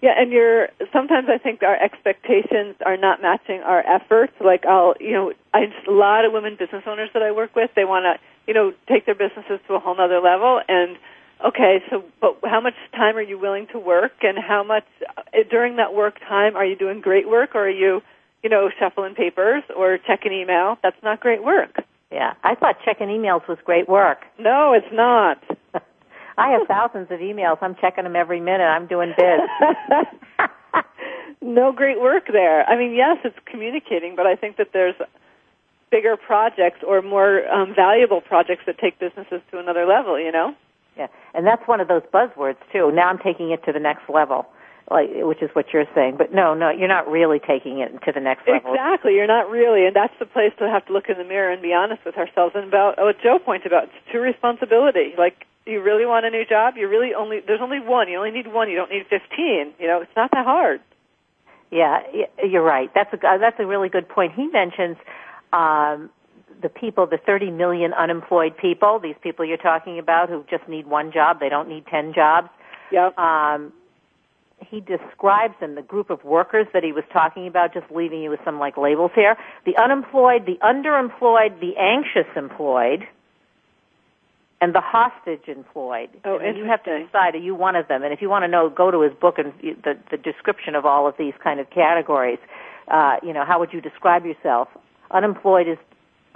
[0.00, 4.32] Yeah, and you're sometimes I think our expectations are not matching our efforts.
[4.40, 7.84] Like I'll, you know, a lot of women business owners that I work with, they
[7.84, 10.60] want to, you know, take their businesses to a whole nother level.
[10.68, 10.96] And
[11.44, 14.86] okay, so but how much time are you willing to work, and how much
[15.16, 18.00] uh, during that work time are you doing great work, or are you,
[18.44, 20.78] you know, shuffling papers or checking email?
[20.80, 21.82] That's not great work.
[22.10, 24.18] Yeah, I thought checking emails was great work.
[24.38, 25.42] No, it's not.
[26.38, 27.58] I have thousands of emails.
[27.60, 28.64] I'm checking them every minute.
[28.64, 29.42] I'm doing bids.
[31.42, 32.64] no great work there.
[32.64, 34.94] I mean, yes, it's communicating, but I think that there's
[35.90, 40.18] bigger projects or more um, valuable projects that take businesses to another level.
[40.18, 40.54] You know.
[40.96, 42.90] Yeah, and that's one of those buzzwords too.
[42.92, 44.46] Now I'm taking it to the next level,
[44.90, 46.16] like which is what you're saying.
[46.16, 48.72] But no, no, you're not really taking it to the next level.
[48.72, 51.52] Exactly, you're not really, and that's the place to have to look in the mirror
[51.52, 52.54] and be honest with ourselves.
[52.54, 55.14] And about what Joe pointed about, it's true responsibility.
[55.16, 56.74] Like, you really want a new job?
[56.76, 58.08] You really only there's only one.
[58.08, 58.70] You only need one.
[58.70, 59.74] You don't need fifteen.
[59.78, 60.80] You know, it's not that hard.
[61.70, 62.90] Yeah, y- you're right.
[62.94, 64.32] That's a uh, that's a really good point.
[64.34, 64.96] He mentions
[65.52, 66.10] um,
[66.60, 68.98] the people, the 30 million unemployed people.
[68.98, 71.40] These people you're talking about who just need one job.
[71.40, 72.48] They don't need 10 jobs.
[72.90, 73.18] Yep.
[73.18, 73.72] Um,
[74.60, 78.30] he describes them, the group of workers that he was talking about, just leaving you
[78.30, 79.36] with some like labels here.
[79.64, 83.06] The unemployed, the underemployed, the anxious employed,
[84.60, 86.10] and the hostage employed.
[86.24, 88.02] Oh, and you have to decide, are you one of them?
[88.02, 89.52] And if you want to know, go to his book and
[89.84, 92.38] the, the description of all of these kind of categories.
[92.88, 94.68] Uh, you know, how would you describe yourself?
[95.10, 95.78] Unemployed is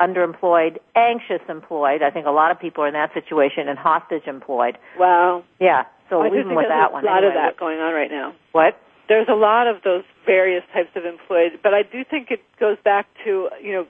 [0.00, 2.02] underemployed, anxious employed.
[2.02, 4.78] I think a lot of people are in that situation, and hostage employed.
[4.98, 5.44] Wow.
[5.60, 5.84] Yeah.
[6.10, 7.28] So I think with there's that a lot anyway.
[7.28, 8.34] of that going on right now.
[8.52, 8.78] What?
[9.08, 12.76] There's a lot of those various types of employed, but I do think it goes
[12.84, 13.86] back to you know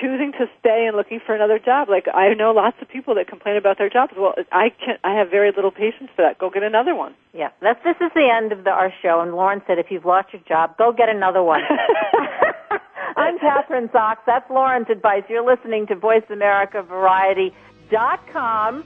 [0.00, 1.88] choosing to stay and looking for another job.
[1.88, 4.12] Like I know lots of people that complain about their jobs.
[4.16, 6.38] Well, I can I have very little patience for that.
[6.38, 7.14] Go get another one.
[7.32, 9.20] Yeah, that's this is the end of the, our show.
[9.20, 11.62] And Lauren said, if you've lost your job, go get another one.
[13.16, 14.16] I'm Kathryn Zox.
[14.26, 15.24] That's Lauren's advice.
[15.28, 17.52] You're listening to Voice America Variety
[17.90, 18.84] dot com,